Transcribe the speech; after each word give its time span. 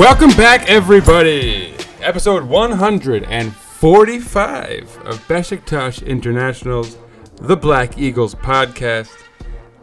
Welcome 0.00 0.30
back, 0.30 0.64
everybody. 0.66 1.74
Episode 2.00 2.44
145 2.44 4.98
of 5.04 5.28
Besiktas 5.28 6.06
International's 6.06 6.96
The 7.36 7.54
Black 7.54 7.98
Eagles 7.98 8.34
podcast. 8.34 9.10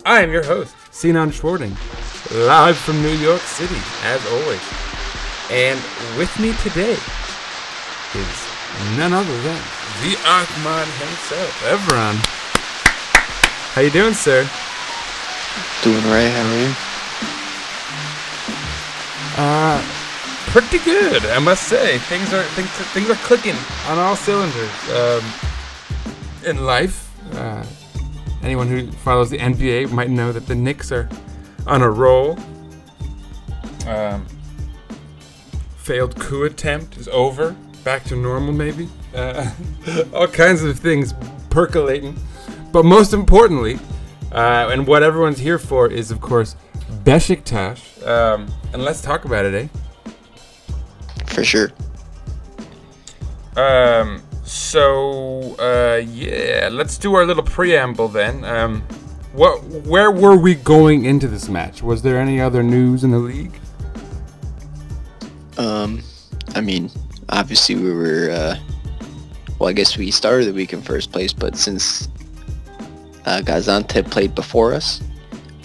I 0.04 0.24
am 0.24 0.32
your 0.32 0.44
host, 0.44 0.76
Sinan 0.90 1.30
Schwarting, 1.30 1.78
live 2.48 2.78
from 2.78 3.00
New 3.04 3.14
York 3.14 3.42
City, 3.42 3.78
as 4.06 4.26
always. 4.26 4.60
And 5.52 5.80
with 6.18 6.36
me 6.40 6.54
today 6.64 6.98
is 8.16 8.48
none 8.98 9.14
other 9.14 9.38
than 9.44 9.62
the 10.02 10.16
Archman 10.26 10.88
himself, 10.98 11.62
Evran. 11.70 12.16
How 13.76 13.82
you 13.82 13.92
doing, 13.92 14.16
sir? 14.16 14.50
Doing 15.84 16.04
right, 16.06 16.32
how 16.32 16.42
are 16.42 16.58
you? 16.58 16.74
Uh, 19.40 19.80
pretty 20.48 20.80
good, 20.80 21.26
I 21.26 21.40
must 21.40 21.64
say. 21.64 21.98
Things 22.00 22.34
are 22.34 22.44
things 22.44 22.70
things 22.94 23.10
are 23.10 23.16
clicking 23.16 23.56
on 23.88 23.98
all 23.98 24.16
cylinders. 24.16 24.72
Um, 24.90 25.24
in 26.46 26.66
life, 26.66 27.12
uh, 27.36 27.66
anyone 28.42 28.68
who 28.68 28.92
follows 28.92 29.30
the 29.30 29.38
NBA 29.38 29.92
might 29.92 30.10
know 30.10 30.32
that 30.32 30.48
the 30.48 30.56
Knicks 30.56 30.92
are 30.92 31.10
on 31.66 31.82
a 31.82 31.90
roll. 31.90 32.38
Um, 33.86 34.26
failed 35.78 36.20
coup 36.20 36.44
attempt 36.44 36.98
is 36.98 37.08
over, 37.10 37.56
back 37.84 38.04
to 38.06 38.16
normal 38.16 38.54
maybe. 38.54 38.90
Uh, 39.14 39.52
all 40.14 40.28
kinds 40.28 40.64
of 40.64 40.80
things 40.80 41.14
percolating, 41.50 42.18
but 42.72 42.84
most 42.84 43.14
importantly, 43.14 43.80
uh, 44.32 44.70
and 44.72 44.86
what 44.86 45.04
everyone's 45.04 45.40
here 45.40 45.60
for 45.60 45.88
is 45.88 46.12
of 46.12 46.22
course 46.22 46.56
Besiktas. 47.04 48.06
Um, 48.06 48.48
and 48.74 48.84
let's 48.84 49.02
talk 49.02 49.26
about 49.26 49.46
it, 49.46 49.54
eh? 49.54 49.68
For 51.38 51.44
sure. 51.44 51.72
Um, 53.56 54.24
so 54.44 55.56
uh, 55.60 55.98
yeah, 55.98 56.68
let's 56.72 56.98
do 56.98 57.14
our 57.14 57.28
little 57.28 57.44
preamble 57.44 58.08
then. 58.08 58.44
Um, 58.44 58.82
what, 59.34 59.64
where 59.64 60.10
were 60.10 60.36
we 60.36 60.56
going 60.56 61.06
into 61.06 61.28
this 61.28 61.48
match? 61.48 61.84
Was 61.84 62.02
there 62.02 62.20
any 62.20 62.42
other 62.42 62.64
news 62.64 63.04
in 63.04 63.12
the 63.12 63.20
league? 63.20 63.56
Um, 65.60 66.02
I 66.56 66.62
mean, 66.62 66.90
obviously 67.30 67.76
we 67.76 67.94
were, 67.94 68.32
uh, 68.32 68.56
well, 69.60 69.70
I 69.70 69.74
guess 69.74 69.96
we 69.96 70.10
started 70.10 70.48
the 70.48 70.54
week 70.54 70.74
in 70.74 70.82
first 70.82 71.12
place, 71.12 71.34
but 71.34 71.56
since 71.56 72.08
uh, 73.26 73.42
Gaziantep 73.44 74.10
played 74.10 74.34
before 74.34 74.74
us, 74.74 75.04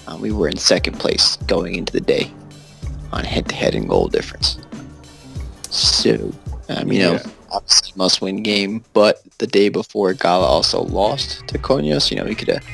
uh, 0.07 0.19
we 0.21 0.33
were 0.33 0.49
in 0.49 0.57
second 0.59 1.01
place 1.01 1.37
going 1.47 1.77
into 1.77 1.95
the 1.95 2.01
day 2.03 2.31
on 3.11 3.25
head-to-head 3.25 3.75
and 3.75 3.89
goal 3.89 4.09
difference. 4.09 4.59
So, 5.73 6.33
um, 6.69 6.93
you 6.93 7.01
know, 7.01 7.13
Yeah. 7.15 7.27
obviously 7.51 7.93
must-win 7.97 8.43
game, 8.43 8.85
but 8.93 9.23
the 9.39 9.47
day 9.47 9.71
before 9.71 10.13
Gala 10.13 10.47
also 10.47 10.83
lost 10.83 11.47
to 11.49 11.59
Konya, 11.59 12.11
you 12.11 12.17
know, 12.19 12.25
we 12.25 12.35
could 12.35 12.49
have 12.49 12.65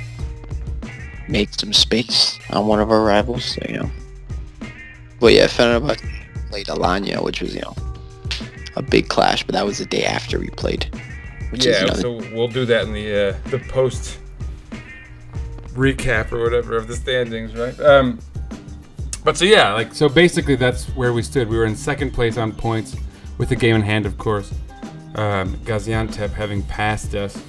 made 1.28 1.48
some 1.58 1.72
space 1.72 2.36
on 2.50 2.66
one 2.66 2.80
of 2.80 2.90
our 2.90 3.02
rivals, 3.02 3.44
so, 3.44 3.60
you 3.68 3.78
know. 3.78 3.90
But 5.20 5.32
yeah, 5.32 5.46
Fenerbahce 5.46 6.02
played 6.50 6.66
Alanya, 6.66 7.22
which 7.22 7.40
was, 7.40 7.54
you 7.54 7.60
know, 7.60 7.76
a 8.74 8.82
big 8.82 9.08
clash, 9.08 9.44
but 9.44 9.52
that 9.54 9.64
was 9.64 9.78
the 9.78 9.86
day 9.86 10.04
after 10.04 10.38
we 10.40 10.48
played. 10.50 10.88
Which 11.50 11.66
is, 11.66 11.76
yeah, 11.76 11.80
you 11.82 11.86
know, 11.86 11.94
so 11.94 12.34
we'll 12.34 12.48
do 12.48 12.64
that 12.66 12.82
in 12.84 12.92
the 12.92 13.28
uh, 13.30 13.50
the 13.50 13.58
post 13.68 14.18
recap 15.74 16.32
or 16.32 16.42
whatever 16.42 16.76
of 16.76 16.88
the 16.88 16.96
standings, 16.96 17.54
right? 17.54 17.78
Um, 17.80 18.18
but 19.24 19.36
so 19.36 19.44
yeah, 19.44 19.72
like 19.72 19.94
so 19.94 20.08
basically 20.08 20.56
that's 20.56 20.86
where 20.90 21.12
we 21.12 21.22
stood. 21.22 21.48
We 21.48 21.56
were 21.56 21.66
in 21.66 21.76
second 21.76 22.12
place 22.12 22.36
on 22.36 22.52
points 22.52 22.96
with 23.38 23.48
the 23.48 23.56
game 23.56 23.76
in 23.76 23.82
hand, 23.82 24.06
of 24.06 24.18
course. 24.18 24.52
Um, 25.14 25.56
Gaziantep 25.58 26.30
having 26.32 26.62
passed 26.64 27.14
us. 27.14 27.42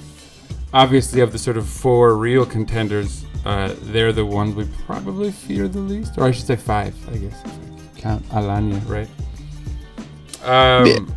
Obviously, 0.72 1.20
of 1.20 1.32
the 1.32 1.38
sort 1.38 1.56
of 1.56 1.68
four 1.68 2.16
real 2.16 2.46
contenders, 2.46 3.24
uh, 3.44 3.74
they're 3.82 4.12
the 4.12 4.24
ones 4.24 4.54
we 4.54 4.68
probably 4.86 5.32
fear 5.32 5.66
the 5.68 5.80
least, 5.80 6.16
or 6.16 6.24
I 6.24 6.30
should 6.30 6.46
say 6.46 6.56
five, 6.56 6.94
I 7.12 7.16
guess. 7.18 7.42
Count 7.96 8.24
Alanya, 8.28 8.80
right? 8.88 9.08
Um, 10.42 11.12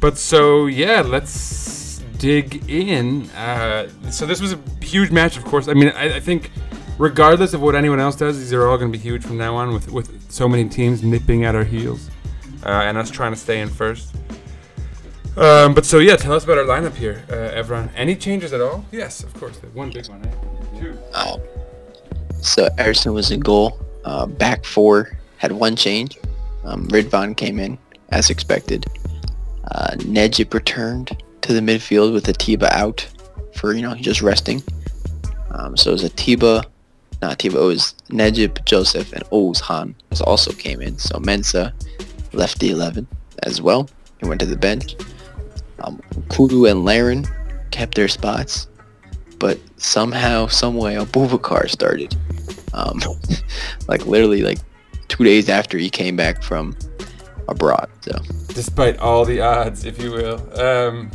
But 0.00 0.16
so 0.16 0.66
yeah, 0.66 1.02
let's 1.02 1.98
dig 2.18 2.68
in. 2.70 3.28
Uh, 3.30 3.88
so 4.10 4.24
this 4.26 4.40
was 4.40 4.52
a 4.52 4.58
huge 4.82 5.10
match, 5.10 5.36
of 5.36 5.44
course. 5.44 5.68
I 5.68 5.74
mean, 5.74 5.88
I, 5.90 6.16
I 6.16 6.20
think 6.20 6.50
regardless 7.00 7.54
of 7.54 7.62
what 7.62 7.74
anyone 7.74 7.98
else 7.98 8.14
does, 8.14 8.38
these 8.38 8.52
are 8.52 8.68
all 8.68 8.76
going 8.76 8.92
to 8.92 8.96
be 8.96 9.02
huge 9.02 9.24
from 9.24 9.38
now 9.38 9.56
on, 9.56 9.72
with 9.72 9.90
with 9.90 10.30
so 10.30 10.48
many 10.48 10.68
teams 10.68 11.02
nipping 11.02 11.44
at 11.44 11.54
our 11.54 11.64
heels, 11.64 12.10
uh, 12.64 12.68
and 12.68 12.96
us 12.98 13.10
trying 13.10 13.32
to 13.32 13.38
stay 13.38 13.60
in 13.60 13.68
first. 13.68 14.14
Um, 15.36 15.74
but 15.74 15.86
so 15.86 15.98
yeah, 15.98 16.16
tell 16.16 16.34
us 16.34 16.44
about 16.44 16.58
our 16.58 16.64
lineup 16.64 16.94
here, 16.94 17.24
uh, 17.30 17.60
Evran. 17.60 17.88
Any 17.96 18.14
changes 18.14 18.52
at 18.52 18.60
all? 18.60 18.84
Yes, 18.92 19.22
of 19.22 19.32
course. 19.34 19.56
One 19.72 19.90
big 19.90 20.06
one, 20.08 20.24
eh? 20.24 20.80
Two. 20.80 20.98
Um, 21.14 21.40
so 22.42 22.68
Ersin 22.78 23.14
was 23.14 23.30
in 23.30 23.40
goal. 23.40 23.80
Uh, 24.04 24.26
back 24.26 24.64
four 24.64 25.18
had 25.38 25.52
one 25.52 25.76
change. 25.76 26.18
Um, 26.64 26.86
Ridvan 26.88 27.36
came 27.36 27.58
in 27.58 27.78
as 28.10 28.28
expected. 28.28 28.84
Uh, 29.70 29.92
Necip 29.98 30.52
returned 30.52 31.22
to 31.42 31.52
the 31.54 31.60
midfield 31.60 32.12
with 32.12 32.28
Atiba 32.28 32.76
out 32.76 33.06
for 33.54 33.72
you 33.72 33.82
know 33.82 33.94
just 33.94 34.20
resting. 34.20 34.62
Um, 35.52 35.76
so 35.76 35.90
it 35.90 35.94
was 35.94 36.04
Atiba, 36.04 36.64
not 37.22 37.32
Atiba. 37.32 37.60
It 37.60 37.64
was 37.64 37.94
Necip, 38.08 38.64
Joseph, 38.64 39.12
and 39.12 39.24
Ozhan 39.24 39.94
also 40.26 40.52
came 40.52 40.80
in. 40.80 40.98
So 40.98 41.18
Mensah 41.18 41.72
left 42.32 42.58
the 42.60 42.70
eleven 42.70 43.06
as 43.42 43.60
well. 43.60 43.88
He 44.20 44.28
went 44.28 44.40
to 44.40 44.46
the 44.46 44.56
bench. 44.56 44.96
Um, 45.80 46.00
Kudu 46.28 46.66
and 46.66 46.84
Larin 46.84 47.26
kept 47.70 47.94
their 47.94 48.08
spots 48.08 48.68
but 49.40 49.58
somehow, 49.78 50.46
some 50.46 50.76
way, 50.76 50.94
Aboubakar 50.94 51.68
started. 51.68 52.14
Um, 52.74 53.00
like 53.88 54.06
literally, 54.06 54.42
like 54.42 54.58
two 55.08 55.24
days 55.24 55.48
after 55.48 55.78
he 55.78 55.90
came 55.90 56.14
back 56.14 56.44
from 56.44 56.76
abroad. 57.48 57.88
So 58.02 58.12
Despite 58.48 58.98
all 58.98 59.24
the 59.24 59.40
odds, 59.40 59.84
if 59.84 60.00
you 60.00 60.12
will. 60.12 60.60
Um, 60.60 61.10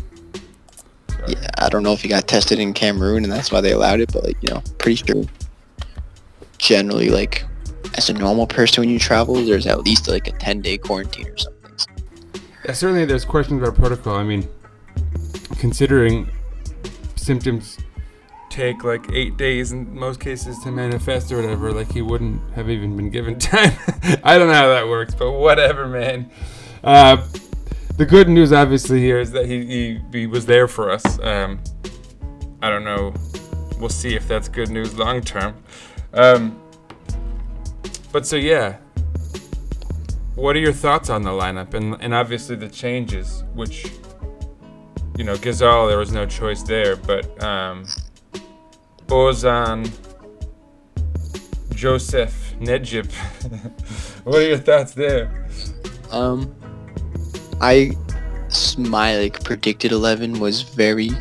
yeah, 1.27 1.47
I 1.59 1.69
don't 1.69 1.83
know 1.83 1.93
if 1.93 2.01
he 2.01 2.09
got 2.09 2.27
tested 2.27 2.59
in 2.59 2.73
Cameroon 2.73 3.23
and 3.23 3.31
that's 3.31 3.51
why 3.51 3.61
they 3.61 3.71
allowed 3.71 3.99
it, 3.99 4.11
but 4.11 4.25
like 4.25 4.37
you 4.41 4.49
know, 4.49 4.61
pretty 4.79 4.95
sure. 4.95 5.23
Generally, 6.57 7.09
like 7.09 7.45
as 7.95 8.09
a 8.09 8.13
normal 8.13 8.47
person 8.47 8.81
when 8.81 8.89
you 8.89 8.99
travel, 8.99 9.35
there's 9.35 9.67
at 9.67 9.79
least 9.81 10.07
like 10.07 10.27
a 10.27 10.31
ten 10.33 10.61
day 10.61 10.77
quarantine 10.77 11.27
or 11.27 11.37
something. 11.37 11.71
Yeah, 12.65 12.73
certainly 12.73 13.05
there's 13.05 13.25
questions 13.25 13.61
about 13.61 13.75
protocol. 13.75 14.15
I 14.15 14.23
mean, 14.23 14.47
considering 15.59 16.29
symptoms 17.15 17.77
take 18.49 18.83
like 18.83 19.11
eight 19.11 19.35
days 19.35 19.73
in 19.73 19.93
most 19.93 20.19
cases 20.19 20.57
to 20.59 20.71
manifest 20.71 21.31
or 21.31 21.41
whatever, 21.41 21.73
like 21.73 21.91
he 21.91 22.01
wouldn't 22.01 22.41
have 22.53 22.69
even 22.69 22.95
been 22.95 23.09
given 23.09 23.37
time. 23.39 23.73
I 24.23 24.37
don't 24.37 24.47
know 24.47 24.53
how 24.53 24.69
that 24.69 24.87
works, 24.87 25.13
but 25.13 25.31
whatever, 25.33 25.87
man. 25.87 26.31
Uh, 26.83 27.17
the 27.97 28.05
good 28.05 28.29
news, 28.29 28.51
obviously, 28.51 28.99
here 28.99 29.19
is 29.19 29.31
that 29.31 29.45
he, 29.45 29.65
he, 29.65 30.01
he 30.11 30.27
was 30.27 30.45
there 30.45 30.67
for 30.67 30.89
us. 30.89 31.19
Um, 31.19 31.59
I 32.61 32.69
don't 32.69 32.83
know. 32.83 33.13
We'll 33.79 33.89
see 33.89 34.15
if 34.15 34.27
that's 34.27 34.47
good 34.47 34.69
news 34.69 34.97
long 34.97 35.21
term. 35.21 35.55
Um, 36.15 36.59
but 38.11 38.25
so, 38.25 38.37
yeah, 38.37 38.77
what 40.35 40.55
are 40.55 40.59
your 40.59 40.73
thoughts 40.73 41.09
on 41.09 41.23
the 41.23 41.29
lineup 41.29 41.73
and 41.73 41.95
and 42.01 42.13
obviously 42.13 42.55
the 42.55 42.69
changes, 42.69 43.43
which 43.53 43.91
you 45.17 45.23
know, 45.23 45.35
Gazal 45.35 45.87
there 45.87 45.97
was 45.97 46.11
no 46.11 46.25
choice 46.25 46.63
there, 46.63 46.95
but 46.95 47.41
um, 47.43 47.85
Ozan, 49.07 49.89
Joseph, 51.73 52.53
Necip. 52.59 53.11
what 54.23 54.39
are 54.39 54.47
your 54.47 54.57
thoughts 54.57 54.93
there? 54.93 55.47
um, 56.11 56.53
I 57.61 57.91
my 58.77 59.17
like 59.17 59.43
predicted 59.43 59.91
eleven 59.91 60.39
was 60.39 60.61
very 60.61 61.11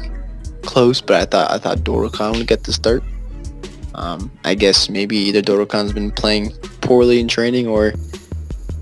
close, 0.62 1.00
but 1.00 1.16
I 1.16 1.24
thought 1.24 1.50
I 1.50 1.58
thought 1.58 1.78
Dorukhan 1.78 2.36
would 2.36 2.46
get 2.46 2.64
the 2.64 2.72
start. 2.72 3.02
Um, 3.94 4.30
I 4.44 4.54
guess 4.54 4.88
maybe 4.88 5.16
either 5.16 5.40
Dorukhan's 5.42 5.92
been 5.92 6.10
playing 6.10 6.52
poorly 6.80 7.20
in 7.20 7.28
training 7.28 7.68
or 7.68 7.94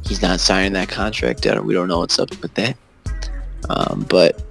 he's 0.07 0.23
not 0.23 0.41
signing 0.41 0.73
that 0.73 0.89
contract. 0.89 1.43
Don't, 1.43 1.67
we 1.67 1.75
don't 1.75 1.89
know 1.89 1.99
what's 1.99 2.19
up 2.19 2.31
with 2.41 2.55
that. 2.55 2.77
Um, 3.69 4.07
but 4.09 4.43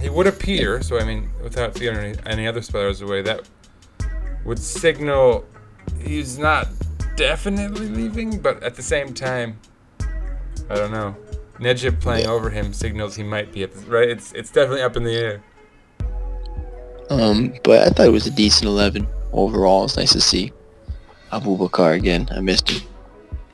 He 0.00 0.08
would 0.08 0.26
appear, 0.26 0.80
so 0.82 0.98
I 1.00 1.04
mean, 1.04 1.28
without 1.42 1.76
feeling 1.76 1.98
any, 1.98 2.18
any 2.26 2.46
other 2.46 2.62
spoilers 2.62 3.00
away, 3.02 3.22
that 3.22 3.48
would 4.44 4.58
signal 4.60 5.44
he's 6.00 6.38
not 6.38 6.68
definitely 7.16 7.88
leaving, 7.88 8.38
but 8.40 8.62
at 8.62 8.74
the 8.76 8.82
same 8.82 9.12
time, 9.12 9.58
I 10.00 10.74
don't 10.76 10.92
know. 10.92 11.16
Necip 11.58 12.00
playing 12.00 12.24
Yeah. 12.26 12.30
over 12.30 12.50
him 12.50 12.72
signals 12.72 13.16
he 13.16 13.22
might 13.22 13.50
be 13.52 13.64
right. 13.88 14.08
It's 14.10 14.32
it's 14.32 14.50
definitely 14.50 14.82
up 14.82 14.94
in 14.96 15.04
the 15.04 15.14
air. 15.14 15.42
um, 17.10 17.54
but 17.64 17.86
I 17.86 17.90
thought 17.90 18.06
it 18.06 18.12
was 18.12 18.26
a 18.26 18.30
decent 18.30 18.66
eleven 18.66 19.06
overall. 19.32 19.84
It's 19.84 19.96
nice 19.96 20.12
to 20.12 20.20
see 20.20 20.52
Aboubakar 21.32 21.94
again. 21.96 22.28
I 22.30 22.40
missed 22.40 22.70
him. 22.70 22.88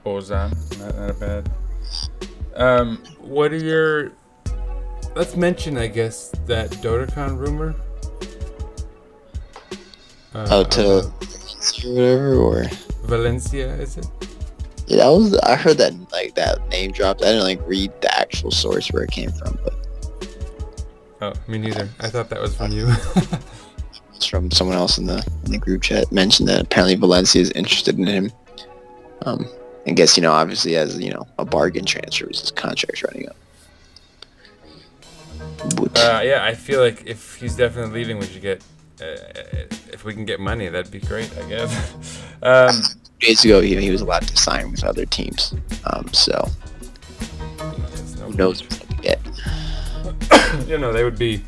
Ozan, 0.05 0.51
not, 0.79 0.97
not 0.97 1.21
bad. 1.21 1.51
Um, 2.57 2.99
what 3.21 3.53
are 3.53 3.57
your? 3.57 4.13
Let's 5.15 5.37
mention, 5.37 5.77
I 5.79 5.87
guess, 5.89 6.31
that 6.47 6.71
Dorukhan 6.71 7.37
rumor. 7.39 7.75
Uh, 10.35 10.47
Oh, 10.51 10.65
to 10.65 10.83
uh, 10.83 11.03
or 11.85 11.93
whatever, 11.95 12.35
or 12.37 12.65
Valencia, 13.05 13.69
is 13.75 13.99
it? 13.99 14.07
yeah, 14.87 14.97
that 14.99 15.09
was 15.09 15.39
I 15.41 15.55
heard 15.57 15.77
that 15.79 15.93
like 16.11 16.35
that 16.37 16.67
name 16.69 16.91
dropped. 16.93 17.23
I 17.23 17.27
didn't 17.27 17.43
like 17.45 17.61
read 17.67 17.93
the 18.01 18.19
actual 18.19 18.51
source 18.51 18.91
where 18.91 19.05
it 19.05 19.11
came 19.11 19.31
from, 19.31 19.59
but 19.63 19.75
Oh, 21.21 21.33
me 21.47 21.59
neither. 21.59 21.89
I 22.01 22.09
thought 22.09 22.29
that 22.31 22.41
was 22.41 22.57
from 22.57 22.73
you. 22.73 22.87
from 24.27 24.51
someone 24.51 24.77
else 24.77 24.99
in 24.99 25.07
the 25.07 25.27
in 25.45 25.53
the 25.53 25.59
group 25.59 25.83
chat 25.83 26.11
mentioned 26.13 26.49
that 26.49 26.63
apparently 26.63 26.95
Valencia 26.95 27.41
is 27.41 27.51
interested 27.53 27.99
in 27.99 28.07
him. 28.07 28.33
Um, 29.25 29.49
I 29.87 29.93
guess 29.93 30.17
you 30.17 30.23
know 30.23 30.33
obviously 30.33 30.77
as 30.77 30.99
you 30.99 31.13
know 31.13 31.27
a 31.39 31.45
bargain 31.45 31.85
transfer 31.85 32.29
his 32.29 32.51
contract's 32.51 33.03
running 33.03 33.29
up. 33.29 33.37
But, 35.77 35.99
uh, 35.99 36.21
yeah, 36.25 36.45
I 36.45 36.55
feel 36.55 36.81
like 36.81 37.05
if 37.07 37.37
he's 37.37 37.57
definitely 37.57 37.95
leaving, 37.95 38.19
we 38.19 38.27
should 38.27 38.43
get. 38.43 38.63
Uh, 39.01 39.17
if 39.93 40.05
we 40.05 40.15
can 40.15 40.25
get 40.25 40.39
money, 40.39 40.69
that'd 40.69 40.93
be 40.93 41.01
great. 41.01 41.31
I 41.39 41.49
guess. 41.49 42.23
um, 42.43 42.83
days 43.21 43.45
ago 43.45 43.61
he, 43.61 43.77
he 43.77 43.91
was 43.91 44.01
allowed 44.01 44.27
to 44.27 44.37
sign 44.37 44.71
with 44.73 44.85
other 44.85 45.07
teams, 45.07 45.55
um, 45.93 46.13
so 46.13 46.49
no 47.59 48.27
who 48.27 48.35
knows 48.35 48.63
what 48.63 48.89
we 48.89 48.97
get. 48.97 49.21
you 50.69 50.79
know, 50.79 50.93
they 50.93 51.05
would 51.05 51.19
be 51.19 51.43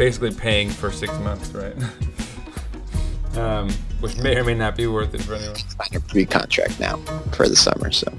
basically 0.00 0.32
paying 0.32 0.70
for 0.70 0.90
six 0.90 1.12
months, 1.18 1.50
right? 1.50 1.76
um, 3.36 3.70
which 4.00 4.16
may 4.16 4.34
or 4.34 4.44
may 4.44 4.54
not 4.54 4.74
be 4.74 4.86
worth 4.86 5.14
it 5.14 5.20
for 5.20 5.34
anyone. 5.34 5.54
A 5.94 6.00
pre-contract 6.00 6.80
now 6.80 6.96
for 7.32 7.46
the 7.46 7.54
summer, 7.54 7.90
so 7.90 8.10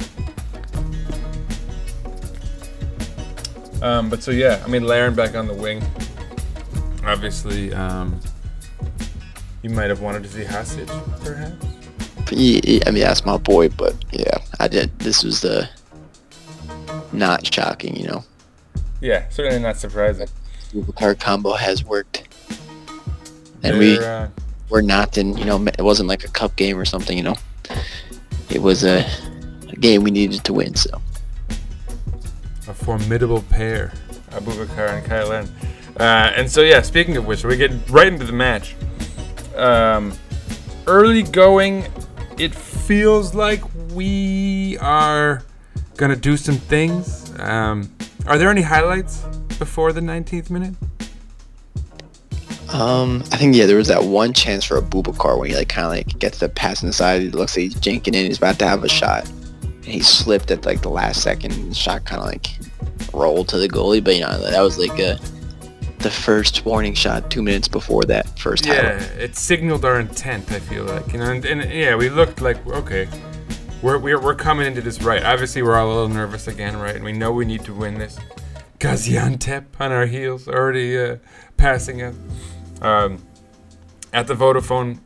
Um, 3.82 4.12
but 4.12 4.22
so 4.22 4.30
yeah, 4.30 4.62
I 4.64 4.70
mean, 4.70 4.84
Larin 4.84 5.16
back 5.16 5.34
on 5.34 5.48
the 5.48 5.56
wing. 5.56 5.82
Obviously, 7.04 7.74
um, 7.74 8.20
you 9.64 9.72
might 9.72 9.90
have 9.90 10.02
wanted 10.02 10.22
to 10.22 10.30
see 10.30 10.44
Hasic, 10.44 10.86
perhaps. 11.24 11.66
He- 12.30 12.80
I 12.86 12.92
mean 12.92 13.02
that's 13.02 13.26
my 13.26 13.38
boy, 13.38 13.70
but 13.70 13.96
yeah, 14.12 14.38
I 14.60 14.68
did. 14.68 15.00
This 15.00 15.24
was 15.24 15.42
the 15.42 15.68
not 17.12 17.52
shocking, 17.52 17.96
you 17.96 18.06
know. 18.06 18.24
Yeah, 19.02 19.28
certainly 19.30 19.60
not 19.60 19.78
surprising. 19.78 20.28
Our 21.02 21.16
combo 21.16 21.54
has 21.54 21.84
worked, 21.84 22.24
and 23.64 23.78
we 23.78 24.00
uh, 24.00 24.28
were 24.70 24.82
not 24.82 25.18
in. 25.18 25.38
You 25.38 25.46
know, 25.46 25.64
it 25.66 25.82
wasn't 25.82 26.10
like 26.10 26.24
a 26.24 26.30
cup 26.30 26.56
game 26.56 26.78
or 26.78 26.86
something. 26.86 27.18
You 27.18 27.24
know, 27.24 27.36
it 28.50 28.62
was 28.62 28.84
a, 28.84 29.06
a 29.70 29.76
game 29.76 30.04
we 30.04 30.12
needed 30.12 30.44
to 30.46 30.54
win. 30.54 30.76
So 30.76 31.02
a 32.68 32.74
formidable 32.74 33.42
pair, 33.44 33.92
Aboubakar 34.30 34.98
and 34.98 35.08
Cyle 35.08 35.28
Larin. 35.28 35.50
Uh, 36.00 36.32
and 36.36 36.50
so 36.50 36.62
yeah, 36.62 36.82
speaking 36.82 37.18
of 37.18 37.26
which, 37.26 37.44
we 37.44 37.58
get 37.58 37.72
right 37.90 38.08
into 38.08 38.26
the 38.26 38.32
match. 38.32 38.76
Um, 39.56 40.14
early 40.88 41.24
going, 41.24 41.86
it 42.40 42.56
feels 42.56 43.36
like 43.36 43.62
we 43.94 44.78
are 44.80 45.44
gonna 45.98 46.16
do 46.16 46.38
some 46.38 46.56
things. 46.56 47.38
Um, 47.40 47.94
are 48.26 48.38
there 48.38 48.50
any 48.50 48.62
highlights 48.62 49.26
before 49.62 49.94
the 49.94 50.02
19th 50.02 50.50
minute? 50.50 50.74
Um, 52.74 53.22
I 53.32 53.38
think 53.38 53.56
yeah, 53.56 53.68
there 53.68 53.78
was 53.78 53.90
that 53.90 54.04
one 54.04 54.34
chance 54.34 54.64
for 54.66 54.78
a 54.78 54.82
Bubakar 54.82 55.38
when 55.38 55.50
he 55.50 55.56
like 55.56 55.70
kind 55.70 55.86
of 55.86 55.92
like 55.92 56.18
gets 56.18 56.40
the 56.40 56.50
pass 56.50 56.82
inside. 56.82 57.22
It 57.22 57.36
looks 57.36 57.56
like 57.56 57.64
he's 57.64 57.76
janking 57.76 58.16
in. 58.16 58.26
He's 58.26 58.40
about 58.40 58.58
to 58.60 58.68
have 58.68 58.84
a 58.84 58.90
shot, 58.90 59.30
and 59.30 59.86
he 59.86 60.00
slipped 60.00 60.50
at 60.50 60.66
like 60.66 60.82
the 60.82 60.90
last 60.90 61.22
second. 61.22 61.52
And 61.54 61.70
the 61.70 61.76
shot 61.76 62.06
kind 62.06 62.22
of 62.22 62.28
like 62.28 62.48
rolled 63.14 63.50
to 63.50 63.60
the 63.60 63.68
goalie, 63.68 64.04
but 64.04 64.16
you 64.16 64.22
know 64.22 64.36
that 64.50 64.62
was 64.62 64.80
like 64.80 64.98
a 65.00 65.20
the 66.00 66.10
first 66.10 66.66
warning 66.66 66.96
shot 66.96 67.30
two 67.30 67.44
minutes 67.44 67.68
before 67.68 68.04
that 68.06 68.40
first 68.40 68.66
Yeah, 68.66 68.98
highlight. 68.98 69.18
it 69.20 69.36
signaled 69.36 69.86
our 69.86 70.00
intent. 70.00 70.52
I 70.52 70.60
feel 70.60 70.86
like 70.86 71.14
you 71.14 71.20
know, 71.20 71.26
and, 71.30 71.46
and 71.46 71.72
yeah, 71.72 71.96
we 71.96 72.10
looked 72.10 72.42
like 72.42 72.66
okay, 72.68 73.08
we're, 73.84 74.00
we're 74.00 74.20
we're 74.20 74.34
coming 74.34 74.66
into 74.66 74.82
this 74.82 75.02
right. 75.04 75.22
Obviously, 75.24 75.62
we're 75.62 75.76
all 75.76 75.88
a 75.88 75.94
little 75.94 76.10
nervous 76.10 76.48
again, 76.48 76.78
right? 76.78 76.96
And 76.96 77.04
we 77.04 77.12
know 77.12 77.32
we 77.34 77.44
need 77.46 77.64
to 77.66 77.74
win 77.74 77.96
this. 78.00 78.18
Gaziantep 78.82 79.66
on 79.80 79.92
our 79.92 80.08
heels, 80.08 80.48
already 80.48 81.00
uh, 81.00 81.18
passing 81.56 82.02
us. 82.02 82.16
Um, 82.82 83.24
at 84.12 84.26
the 84.26 84.34
Vodafone 84.34 85.00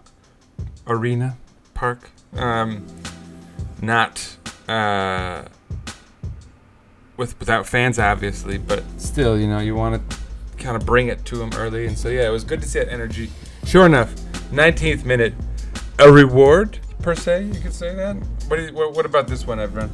Arena 0.88 1.38
Park, 1.74 2.10
um, 2.38 2.86
not 3.82 4.38
uh, 4.70 5.44
with 7.18 7.38
without 7.38 7.68
fans, 7.68 8.00
obviously, 8.00 8.58
but 8.58 8.82
still, 8.98 9.38
you 9.38 9.46
know, 9.46 9.60
you 9.60 9.76
want 9.76 10.10
to 10.10 10.18
kind 10.58 10.78
of 10.78 10.86
bring 10.86 11.10
it 11.10 11.26
to 11.26 11.36
them 11.36 11.52
early, 11.56 11.86
and 11.86 11.98
so 11.98 12.08
yeah, 12.08 12.26
it 12.26 12.32
was 12.32 12.46
good 12.46 12.62
to 12.62 12.68
see 12.68 12.80
that 12.80 12.90
energy. 12.90 13.30
Sure 13.66 13.86
enough, 13.86 14.16
19th 14.52 15.04
minute, 15.04 15.34
a 16.00 16.10
reward 16.10 16.80
per 17.02 17.14
se, 17.14 17.44
you 17.44 17.60
could 17.60 17.74
say 17.74 17.94
that. 17.94 18.16
What, 18.48 18.58
you, 18.58 18.74
what, 18.74 18.94
what 18.94 19.06
about 19.06 19.28
this 19.28 19.46
one, 19.46 19.58
Evran? 19.58 19.90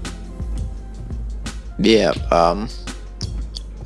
Yeah. 1.80 2.12
Um, 2.30 2.70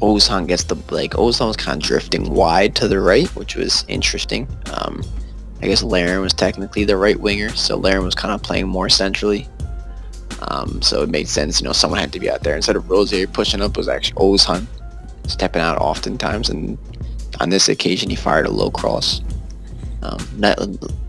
Ozan 0.01 0.47
gets 0.47 0.63
the 0.63 0.75
like 0.91 1.11
Ozan 1.11 1.47
was 1.47 1.57
kind 1.57 1.81
of 1.81 1.87
drifting 1.87 2.31
wide 2.31 2.75
to 2.75 2.87
the 2.87 2.99
right, 2.99 3.27
which 3.35 3.55
was 3.55 3.85
interesting. 3.87 4.47
Um, 4.73 5.01
I 5.61 5.67
guess 5.67 5.83
Larin 5.83 6.21
was 6.21 6.33
technically 6.33 6.83
the 6.83 6.97
right 6.97 7.19
winger, 7.19 7.49
so 7.49 7.77
Larin 7.77 8.03
was 8.03 8.15
kind 8.15 8.33
of 8.33 8.43
playing 8.43 8.67
more 8.67 8.89
centrally. 8.89 9.47
Um, 10.41 10.81
so 10.81 11.01
it 11.01 11.09
made 11.09 11.27
sense, 11.27 11.61
you 11.61 11.65
know, 11.65 11.71
someone 11.71 11.99
had 11.99 12.11
to 12.13 12.19
be 12.19 12.29
out 12.29 12.43
there 12.43 12.55
instead 12.55 12.75
of 12.75 12.89
Rosier 12.89 13.25
pushing 13.25 13.61
up. 13.61 13.77
Was 13.77 13.87
actually 13.87 14.17
Ozan 14.17 14.67
stepping 15.27 15.61
out 15.61 15.77
oftentimes, 15.77 16.49
and 16.49 16.77
on 17.39 17.49
this 17.49 17.69
occasion 17.69 18.09
he 18.09 18.15
fired 18.15 18.45
a 18.45 18.51
low 18.51 18.69
cross, 18.69 19.21
um, 20.03 20.19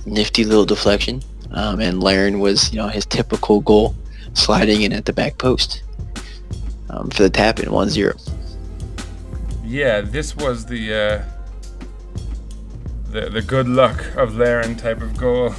nifty 0.07 0.45
little 0.45 0.64
deflection, 0.64 1.23
um, 1.50 1.81
and 1.81 2.02
Larin 2.02 2.38
was, 2.38 2.73
you 2.73 2.78
know, 2.78 2.88
his 2.88 3.05
typical 3.05 3.61
goal, 3.61 3.95
sliding 4.35 4.83
in 4.83 4.93
at 4.93 5.07
the 5.07 5.12
back 5.12 5.38
post 5.38 5.83
um, 6.90 7.11
for 7.11 7.23
the 7.23 7.31
tap 7.31 7.59
in 7.59 7.69
1-0. 7.69 8.36
Yeah, 9.66 10.00
this 10.00 10.37
was 10.37 10.64
the 10.64 10.94
uh, 10.94 11.23
the 13.11 13.28
the 13.30 13.42
good 13.42 13.68
luck 13.68 14.14
of 14.16 14.37
Larin 14.37 14.76
type 14.76 15.02
of 15.02 15.16
goal 15.16 15.54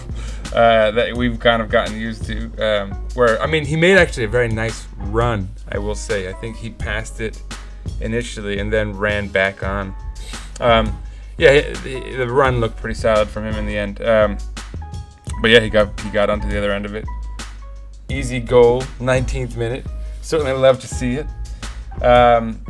uh, 0.54 0.92
that 0.92 1.16
we've 1.16 1.38
kind 1.40 1.62
of 1.62 1.70
gotten 1.70 2.00
used 2.00 2.26
to. 2.26 2.46
Um, 2.58 2.92
where 3.16 3.42
I 3.42 3.48
mean, 3.48 3.66
he 3.66 3.76
made 3.76 3.98
actually 3.98 4.24
a 4.24 4.30
very 4.30 4.48
nice 4.48 4.88
run. 4.98 5.50
I 5.70 5.78
will 5.78 5.96
say. 5.96 6.30
I 6.30 6.34
think 6.34 6.56
he 6.56 6.70
passed 6.70 7.20
it 7.20 7.42
initially 8.00 8.60
and 8.60 8.72
then 8.72 8.98
ran 8.98 9.28
back 9.28 9.62
on. 9.62 9.94
Um, 10.62 10.98
yeah, 11.38 11.74
the, 11.84 12.16
the 12.18 12.28
run 12.30 12.62
looked 12.62 12.78
pretty 12.78 12.96
solid 12.96 13.28
from 13.28 13.46
him 13.46 13.56
in 13.56 13.66
the 13.66 13.78
end. 13.78 14.02
Um, 14.02 14.38
but 15.42 15.52
yeah, 15.52 15.60
he 15.60 15.70
got 15.70 16.00
he 16.00 16.10
got 16.12 16.30
onto 16.30 16.48
the 16.48 16.58
other 16.58 16.72
end 16.72 16.86
of 16.86 16.96
it. 16.96 17.06
Easy 18.10 18.40
goal, 18.40 18.84
19th 19.00 19.58
minute. 19.58 19.86
Certainly 20.22 20.54
love 20.54 20.80
to 20.80 20.88
see 20.88 21.16
it. 21.16 21.28
Um, 22.02 22.62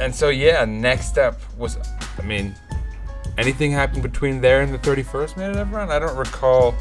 and 0.00 0.14
so 0.14 0.28
yeah, 0.28 0.64
next 0.64 1.18
up 1.18 1.40
was, 1.56 1.78
I 2.18 2.22
mean, 2.22 2.54
anything 3.38 3.72
happened 3.72 4.02
between 4.02 4.40
there 4.40 4.62
and 4.62 4.72
the 4.72 4.78
31st 4.78 5.36
minute, 5.36 5.52
of 5.52 5.58
everyone? 5.58 5.90
I 5.90 5.98
don't 5.98 6.16
recall. 6.16 6.74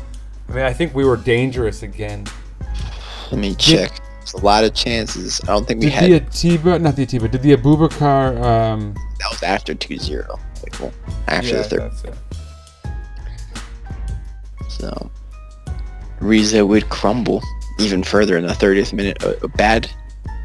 I 0.49 0.53
mean, 0.53 0.65
I 0.65 0.73
think 0.73 0.93
we 0.93 1.05
were 1.05 1.17
dangerous 1.17 1.83
again. 1.83 2.25
Let 3.31 3.39
me 3.39 3.55
check. 3.55 4.01
It's 4.21 4.33
a 4.33 4.37
lot 4.45 4.63
of 4.63 4.73
chances. 4.73 5.41
I 5.43 5.47
don't 5.47 5.67
think 5.67 5.79
we 5.79 5.87
Did 5.87 5.93
had. 5.93 6.09
the 6.09 6.15
Atiba, 6.17 6.79
not 6.79 6.95
the 6.95 7.05
Atiba, 7.05 7.27
did 7.31 7.41
the 7.41 7.55
Aboubakar, 7.55 8.41
um, 8.43 8.93
that 9.19 9.29
was 9.29 9.41
after 9.43 9.73
2-0. 9.73 10.27
Like, 10.63 10.79
well, 10.79 10.93
after 11.27 11.47
yeah, 11.47 11.61
the 11.61 11.63
third. 11.63 11.79
that's 11.79 12.03
it. 12.03 12.15
So 14.67 15.11
Rize 16.19 16.53
would 16.53 16.89
crumble 16.89 17.41
even 17.79 18.03
further 18.03 18.37
in 18.37 18.45
the 18.45 18.53
30th 18.53 18.93
minute. 18.93 19.23
A, 19.23 19.43
a 19.43 19.47
bad. 19.47 19.89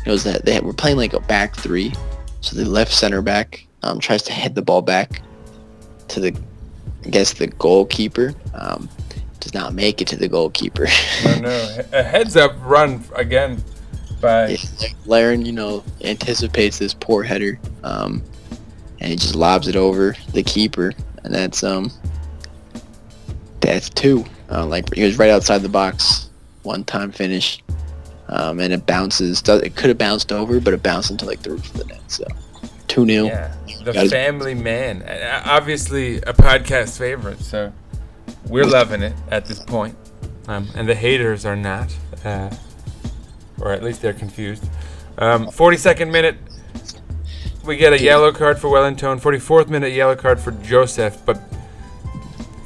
It 0.05 0.11
was 0.11 0.25
that 0.25 0.45
they 0.45 0.55
had, 0.55 0.65
were 0.65 0.73
playing 0.73 0.97
like 0.97 1.13
a 1.13 1.21
back 1.21 1.57
three, 1.57 1.93
so 2.41 2.57
the 2.57 2.65
left 2.65 2.93
center 2.93 3.23
back 3.23 3.67
um, 3.83 3.99
tries 3.99 4.23
to 4.25 4.33
head 4.33 4.55
the 4.55 4.63
ball 4.63 4.83
back, 4.83 5.23
to 6.09 6.21
the, 6.21 6.37
I 7.05 7.09
guess 7.09 7.35
the 7.35 7.47
goalkeeper. 7.47 8.35
Um, 8.55 8.89
does 9.47 9.55
not 9.55 9.75
make 9.75 10.03
it 10.03 10.09
to 10.09 10.17
the 10.17 10.29
goalkeeper. 10.29 10.87
No, 11.25 11.39
no. 11.41 11.79
A 11.93 12.03
heads 12.03 12.37
up 12.37 12.53
run 12.63 13.05
again 13.15 13.63
by. 14.21 14.49
Yeah, 14.49 14.89
Larin, 15.07 15.47
you 15.47 15.53
know, 15.53 15.85
anticipates 16.03 16.79
this 16.79 16.95
poor 16.95 17.23
header, 17.23 17.59
um, 17.85 18.23
and 18.99 19.11
he 19.11 19.17
just 19.17 19.37
lobs 19.37 19.69
it 19.69 19.77
over 19.77 20.17
the 20.33 20.43
keeper, 20.43 20.93
and 21.23 21.33
that's 21.33 21.63
um, 21.63 21.93
that's 23.61 23.89
two. 23.89 24.25
Uh, 24.51 24.67
like 24.67 24.93
he 24.93 25.05
was 25.05 25.17
right 25.17 25.31
outside 25.31 25.59
the 25.59 25.69
box, 25.69 26.29
one 26.65 26.83
time 26.83 27.13
finish, 27.13 27.63
um, 28.29 28.61
and 28.61 28.73
it 28.73 28.87
bounces. 28.87 29.41
does- 29.43 29.63
It 29.63 29.77
could 29.77 29.89
have 29.89 29.99
bounced 29.99 30.33
over, 30.33 30.61
but 30.61 30.75
it 30.75 30.83
bounced 30.83 31.11
into 31.11 31.25
like 31.27 31.43
the 31.43 31.51
roof 31.51 31.67
of 31.75 31.79
the 31.81 31.85
net. 31.87 32.01
So 32.09 32.25
two 32.89 33.07
0 33.07 33.27
Yeah, 33.27 33.53
the 33.85 33.93
Got 33.93 34.09
family 34.09 34.55
man. 34.55 35.03
Uh, 35.03 35.43
Obviously, 35.47 36.17
a 36.19 36.33
podcast 36.33 36.99
favorite, 36.99 37.41
so 37.41 37.73
we're 38.49 38.67
loving 38.67 39.03
it 39.03 39.15
at 39.31 39.47
this 39.47 39.61
point. 39.61 39.97
Um, 40.49 40.69
and 40.77 40.89
the 40.89 40.95
haters 40.95 41.45
are 41.45 41.57
not, 41.57 41.93
uh, 42.25 42.51
or 43.61 43.73
at 43.73 43.83
least 43.83 44.03
they're 44.03 44.13
confused. 44.13 44.65
Um, 45.19 45.47
42nd 45.47 46.11
minute, 46.13 46.37
we 47.65 47.77
get 47.77 47.93
a 47.93 48.01
yellow 48.01 48.31
card 48.31 48.59
for 48.59 48.69
Wellington. 48.69 49.19
44th 49.19 49.69
minute, 49.69 49.93
yellow 49.93 50.15
card 50.15 50.39
for 50.39 50.53
Joseph. 50.53 51.19
But 51.27 51.41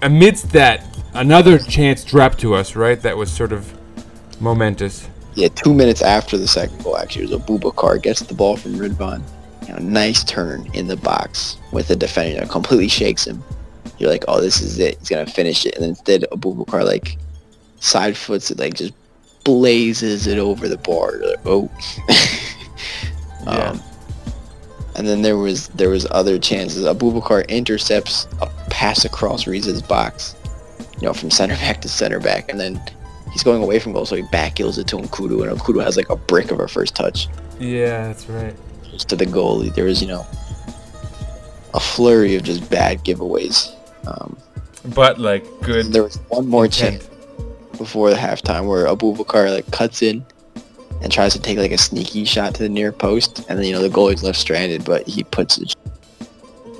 amidst 0.02 0.50
that, 0.52 0.84
another 1.14 1.58
chance 1.58 2.04
dropped 2.04 2.38
to 2.40 2.54
us, 2.54 2.76
right? 2.76 3.00
That 3.00 3.16
was 3.16 3.30
sort 3.32 3.52
of 3.52 3.72
momentous. 4.40 5.08
Yeah, 5.34 5.48
two 5.48 5.72
minutes 5.74 6.02
after 6.02 6.36
the 6.36 6.48
second 6.48 6.82
goal, 6.82 6.96
actually, 6.96 7.24
it 7.24 7.30
was 7.30 7.40
Aboubakar 7.40 8.02
gets 8.02 8.20
the 8.20 8.34
ball 8.34 8.56
from 8.56 8.74
Ridvan. 8.74 9.22
You 9.66 9.74
know, 9.74 9.78
nice 9.78 10.24
turn 10.24 10.68
in 10.74 10.88
the 10.88 10.96
box 10.96 11.56
with 11.72 11.88
the 11.88 11.96
defender. 11.96 12.40
Know, 12.40 12.46
completely 12.46 12.88
shakes 12.88 13.26
him. 13.26 13.42
You're 13.98 14.10
like, 14.10 14.24
oh, 14.28 14.40
this 14.40 14.60
is 14.60 14.78
it. 14.78 14.98
He's 14.98 15.08
gonna 15.08 15.26
finish 15.26 15.66
it, 15.66 15.74
and 15.74 15.82
then 15.82 15.90
instead, 15.90 16.24
Aboubakar 16.32 16.84
like 16.84 17.16
side 17.78 18.16
foots 18.16 18.50
it, 18.50 18.58
like 18.58 18.74
just 18.74 18.94
blazes 19.44 20.26
it 20.26 20.38
over 20.38 20.68
the 20.68 20.78
bar. 20.78 21.16
You're 21.16 21.30
like, 21.30 21.46
oh. 21.46 21.70
Yeah. 23.44 23.70
um, 23.70 23.82
and 24.96 25.08
then 25.08 25.22
there 25.22 25.36
was 25.36 25.68
there 25.68 25.88
was 25.88 26.06
other 26.10 26.38
chances. 26.38 26.84
Aboubakar 26.84 27.48
intercepts 27.48 28.26
a 28.42 28.46
pass 28.68 29.04
across 29.04 29.46
Rize's 29.46 29.82
box, 29.82 30.34
you 31.00 31.06
know, 31.06 31.14
from 31.14 31.30
center 31.30 31.54
back 31.56 31.80
to 31.82 31.88
center 31.88 32.20
back, 32.20 32.50
and 32.50 32.60
then 32.60 32.80
he's 33.32 33.42
going 33.42 33.62
away 33.62 33.78
from 33.78 33.92
goal, 33.92 34.06
so 34.06 34.16
he 34.16 34.22
back 34.32 34.58
heels 34.58 34.78
it 34.78 34.86
to 34.88 34.96
Nkoudou, 34.96 35.48
and 35.48 35.58
Nkoudou 35.58 35.82
has 35.84 35.96
like 35.96 36.08
a 36.10 36.16
brick 36.16 36.50
of 36.50 36.60
a 36.60 36.68
first 36.68 36.94
touch 36.94 37.28
Yeah, 37.58 38.06
that's 38.08 38.26
right. 38.28 38.54
just 38.90 39.08
to 39.10 39.16
the 39.16 39.26
goalie. 39.26 39.74
There 39.74 39.84
was, 39.84 40.00
you 40.02 40.08
know, 40.08 40.26
a 41.74 41.80
flurry 41.80 42.34
of 42.36 42.42
just 42.42 42.68
bad 42.70 43.04
giveaways. 43.04 43.74
Um, 44.06 44.36
But, 44.94 45.18
like, 45.18 45.44
good. 45.62 45.86
there 45.92 46.02
was 46.02 46.16
one 46.28 46.48
more 46.48 46.64
intent. 46.64 47.02
chance 47.02 47.06
before 47.78 48.10
the 48.10 48.16
halftime 48.16 48.66
where 48.66 48.86
Aboubakar 48.86 49.50
like 49.54 49.70
cuts 49.70 50.02
in 50.02 50.24
and 51.02 51.10
tries 51.10 51.32
to 51.32 51.40
take 51.40 51.56
like 51.56 51.70
a 51.72 51.78
sneaky 51.78 52.24
shot 52.24 52.54
to 52.54 52.62
the 52.62 52.68
near 52.68 52.92
post, 52.92 53.46
and 53.48 53.58
then 53.58 53.64
you 53.66 53.72
know 53.72 53.80
the 53.80 53.88
goalie's 53.88 54.22
left 54.22 54.38
stranded, 54.38 54.84
but 54.84 55.06
he 55.08 55.22
puts 55.24 55.56
it. 55.58 55.74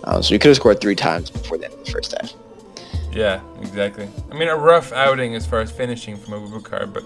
Uh, 0.05 0.21
so 0.21 0.35
he 0.35 0.39
could 0.39 0.49
have 0.49 0.57
scored 0.57 0.81
three 0.81 0.95
times 0.97 1.31
before 1.31 1.57
the 1.59 1.65
end 1.67 1.75
of 1.75 1.85
the 1.85 1.91
first 1.93 2.13
half. 2.21 2.33
Yeah, 3.13 3.41
exactly. 3.61 4.09
I 4.31 4.35
mean, 4.35 4.49
a 4.49 4.57
rough 4.57 4.93
outing 4.93 5.35
as 5.35 5.47
far 5.47 5.61
as 5.61 5.71
finishing 5.71 6.17
from 6.17 6.35
a 6.35 6.41
Aboubakar, 6.41 6.93
but 6.93 7.03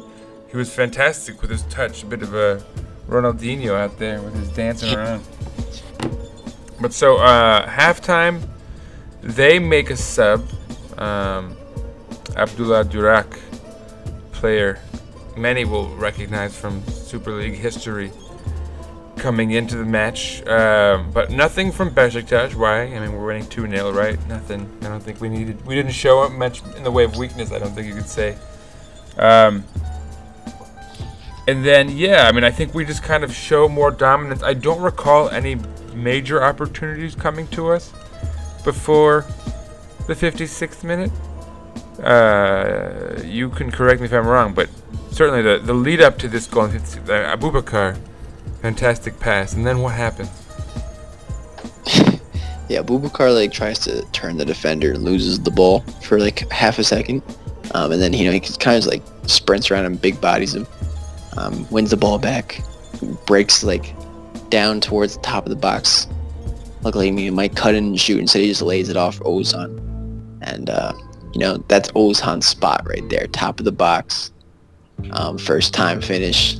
he 0.51 0.57
was 0.57 0.73
fantastic 0.73 1.41
with 1.41 1.51
his 1.51 1.63
touch. 1.65 2.03
A 2.03 2.07
bit 2.07 2.23
of 2.23 2.35
a 2.35 2.63
Ronaldinho 3.09 3.75
out 3.75 3.99
there 3.99 4.21
with 4.21 4.35
his 4.35 4.49
dancing 4.51 4.95
around. 4.95 5.25
But 6.81 6.93
so, 6.93 7.17
uh, 7.17 7.67
halftime, 7.67 8.47
they 9.23 9.59
make 9.59 9.91
a 9.91 9.97
sub. 9.97 10.47
Um, 10.99 11.57
Abdullah 12.37 12.85
Durak, 12.85 13.39
player 14.33 14.81
many 15.37 15.65
will 15.65 15.89
recognize 15.97 16.57
from 16.57 16.85
Super 16.87 17.33
League 17.33 17.55
history, 17.55 18.13
coming 19.17 19.53
into 19.53 19.77
the 19.77 19.85
match. 19.85 20.47
Um, 20.47 21.11
but 21.13 21.31
nothing 21.31 21.73
from 21.73 21.91
Besiktas. 21.91 22.55
Why? 22.55 22.83
I 22.83 23.01
mean, 23.01 23.13
we're 23.13 23.27
winning 23.27 23.47
2 23.47 23.69
0, 23.69 23.93
right? 23.93 24.19
Nothing. 24.29 24.71
I 24.83 24.89
don't 24.89 25.03
think 25.03 25.21
we 25.21 25.29
needed. 25.29 25.65
We 25.67 25.75
didn't 25.75 25.93
show 25.93 26.23
up 26.23 26.33
much 26.33 26.63
in 26.77 26.85
the 26.85 26.91
way 26.91 27.05
of 27.05 27.17
weakness, 27.17 27.53
I 27.53 27.59
don't 27.59 27.73
think 27.73 27.87
you 27.87 27.95
could 27.95 28.09
say. 28.09 28.37
Um, 29.17 29.65
and 31.47 31.65
then, 31.65 31.97
yeah, 31.97 32.27
I 32.27 32.33
mean, 32.33 32.45
I 32.45 32.51
think 32.51 32.75
we 32.75 32.85
just 32.85 33.03
kind 33.03 33.23
of 33.23 33.35
show 33.35 33.69
more 33.69 33.91
dominance. 33.91 34.43
I 34.43 34.55
don't 34.55 34.81
recall 34.81 35.29
any 35.29 35.57
major 35.95 36.43
opportunities 36.43 37.15
coming 37.15 37.47
to 37.49 37.71
us 37.71 37.93
before 38.65 39.27
the 40.07 40.15
56th 40.15 40.85
minute. 40.85 41.11
Uh, 42.03 43.21
you 43.25 43.51
can 43.51 43.71
correct 43.71 44.01
me 44.01 44.07
if 44.07 44.13
I'm 44.13 44.27
wrong, 44.27 44.53
but 44.53 44.69
certainly 45.11 45.43
the, 45.43 45.59
the 45.59 45.75
lead 45.75 46.01
up 46.01 46.19
to 46.19 46.29
this 46.29 46.47
goal, 46.47 46.65
uh, 46.65 46.69
Aboubakar, 46.69 47.97
fantastic 48.65 49.21
pass, 49.21 49.53
and 49.53 49.67
then 49.67 49.81
what 49.81 49.95
happens? 49.95 50.31
Yeah, 52.67 52.81
Bubakar 52.81 53.35
like 53.35 53.53
tries 53.53 53.79
to 53.81 54.03
turn 54.13 54.39
the 54.39 54.45
defender 54.47 54.97
loses 54.97 55.39
the 55.39 55.51
ball 55.51 55.81
for 56.03 56.19
like 56.19 56.51
half 56.51 56.79
a 56.79 56.83
second, 56.83 57.23
um, 57.75 57.93
and 57.93 58.01
then 58.01 58.15
you 58.15 58.25
know 58.25 58.33
he 58.33 58.41
kind 58.41 58.79
of 58.79 58.87
like 58.87 59.03
sprints 59.27 59.71
around 59.71 59.85
and 59.85 60.01
big 60.01 60.19
bodies 60.19 60.55
him, 60.55 60.67
um, 61.37 61.69
wins 61.71 61.91
the 61.91 61.99
ball 61.99 62.19
back, 62.19 62.63
breaks 63.27 63.63
like 63.65 63.95
down 64.49 64.81
towards 64.81 65.17
the 65.17 65.23
top 65.23 65.45
of 65.45 65.51
the 65.51 65.57
box. 65.57 66.09
Luckily, 66.81 67.13
he 67.13 67.29
might 67.29 67.55
cut 67.55 67.75
in 67.75 67.85
and 67.85 68.01
shoot. 68.01 68.19
Instead, 68.19 68.41
he 68.41 68.49
just 68.49 68.63
lays 68.63 68.89
it 68.89 68.97
off 68.97 69.19
Ozan, 69.21 69.79
and 70.41 70.71
uh, 70.71 70.95
you 71.35 71.39
know 71.39 71.59
that's 71.69 71.91
Ozan's 71.91 72.47
spot 72.47 72.87
right 72.89 73.07
there, 73.11 73.27
top 73.27 73.59
of 73.59 73.67
the 73.67 73.73
box, 73.73 74.33
um, 75.11 75.37
first 75.37 75.75
time 75.75 76.01
finish, 76.01 76.57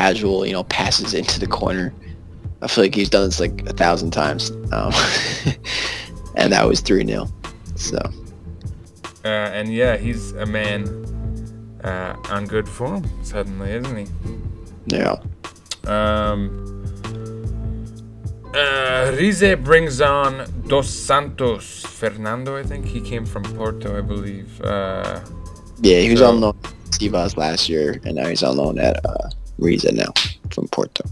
casual, 0.00 0.46
you 0.46 0.52
know, 0.52 0.64
passes 0.64 1.14
into 1.14 1.38
the 1.40 1.46
corner. 1.46 1.92
I 2.62 2.66
feel 2.68 2.84
like 2.84 2.94
he's 2.94 3.08
done 3.10 3.24
this 3.26 3.40
like 3.40 3.66
a 3.68 3.72
thousand 3.72 4.10
times. 4.12 4.50
Um, 4.72 4.92
and 6.36 6.52
that 6.52 6.66
was 6.66 6.80
3 6.80 7.04
0. 7.06 7.26
So, 7.76 7.98
Uh, 9.24 9.28
and 9.58 9.72
yeah, 9.72 9.96
he's 9.96 10.32
a 10.32 10.46
man 10.46 10.80
uh, 11.84 12.14
on 12.30 12.46
good 12.46 12.68
form 12.68 13.02
suddenly, 13.22 13.70
isn't 13.72 13.96
he? 13.96 14.06
yeah. 14.86 15.16
Um, 15.86 16.66
uh, 18.54 19.12
Rize 19.18 19.56
brings 19.62 20.00
on 20.00 20.44
Dos 20.68 20.88
Santos 20.90 21.84
Fernando, 21.86 22.56
I 22.56 22.62
think. 22.62 22.84
He 22.86 23.00
came 23.00 23.24
from 23.24 23.44
Porto, 23.44 23.96
I 23.96 24.02
believe. 24.02 24.60
Uh, 24.60 25.20
Yeah, 25.82 26.00
he 26.00 26.10
was 26.10 26.20
So- 26.20 26.28
on 26.28 26.40
loan 26.40 26.56
at 26.64 26.70
Sivas 26.90 27.36
last 27.36 27.68
year, 27.68 27.98
and 28.04 28.14
now 28.16 28.26
he's 28.28 28.42
on 28.42 28.56
loan 28.56 28.78
at 28.78 28.96
uh, 29.06 29.30
Rize 29.60 29.84
now 29.92 30.12
from 30.50 30.68
Porto. 30.68 31.04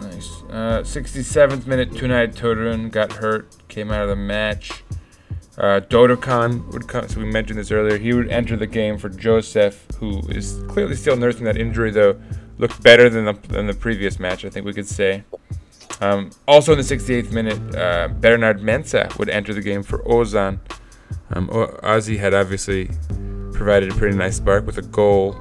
nice. 0.00 0.42
Uh, 0.50 0.82
67th 0.82 1.66
minute, 1.66 1.90
Tunay 1.90 2.34
Torun 2.34 2.90
got 2.90 3.12
hurt, 3.12 3.54
came 3.68 3.90
out 3.90 4.02
of 4.02 4.08
the 4.08 4.16
match. 4.16 4.82
Uh, 5.58 5.80
Dorukhan 5.80 6.70
would 6.72 6.86
come, 6.86 7.08
so 7.08 7.18
we 7.20 7.26
mentioned 7.26 7.58
this 7.58 7.70
earlier. 7.70 7.98
He 7.98 8.12
would 8.12 8.30
enter 8.30 8.56
the 8.56 8.66
game 8.66 8.98
for 8.98 9.08
Joseph, 9.08 9.86
who 9.98 10.20
is 10.28 10.62
clearly 10.68 10.94
still 10.96 11.16
nursing 11.16 11.44
that 11.44 11.56
injury, 11.56 11.90
though. 11.90 12.20
Looked 12.58 12.82
better 12.82 13.08
than 13.10 13.24
the, 13.24 13.32
than 13.48 13.66
the 13.66 13.74
previous 13.74 14.18
match, 14.18 14.44
I 14.44 14.50
think 14.50 14.66
we 14.66 14.72
could 14.72 14.88
say. 14.88 15.24
Um, 16.00 16.30
also 16.46 16.72
in 16.72 16.78
the 16.78 16.84
68th 16.84 17.32
minute, 17.32 17.74
uh, 17.74 18.08
Bernard 18.08 18.60
Mensah 18.60 19.18
would 19.18 19.30
enter 19.30 19.54
the 19.54 19.62
game 19.62 19.82
for 19.82 19.98
Ozan. 20.00 20.58
Um, 21.30 21.48
Ozzy 21.48 22.18
had 22.18 22.34
obviously 22.34 22.90
provided 23.52 23.90
a 23.90 23.94
pretty 23.94 24.16
nice 24.16 24.36
spark 24.36 24.66
with 24.66 24.76
a 24.78 24.82
goal, 24.82 25.36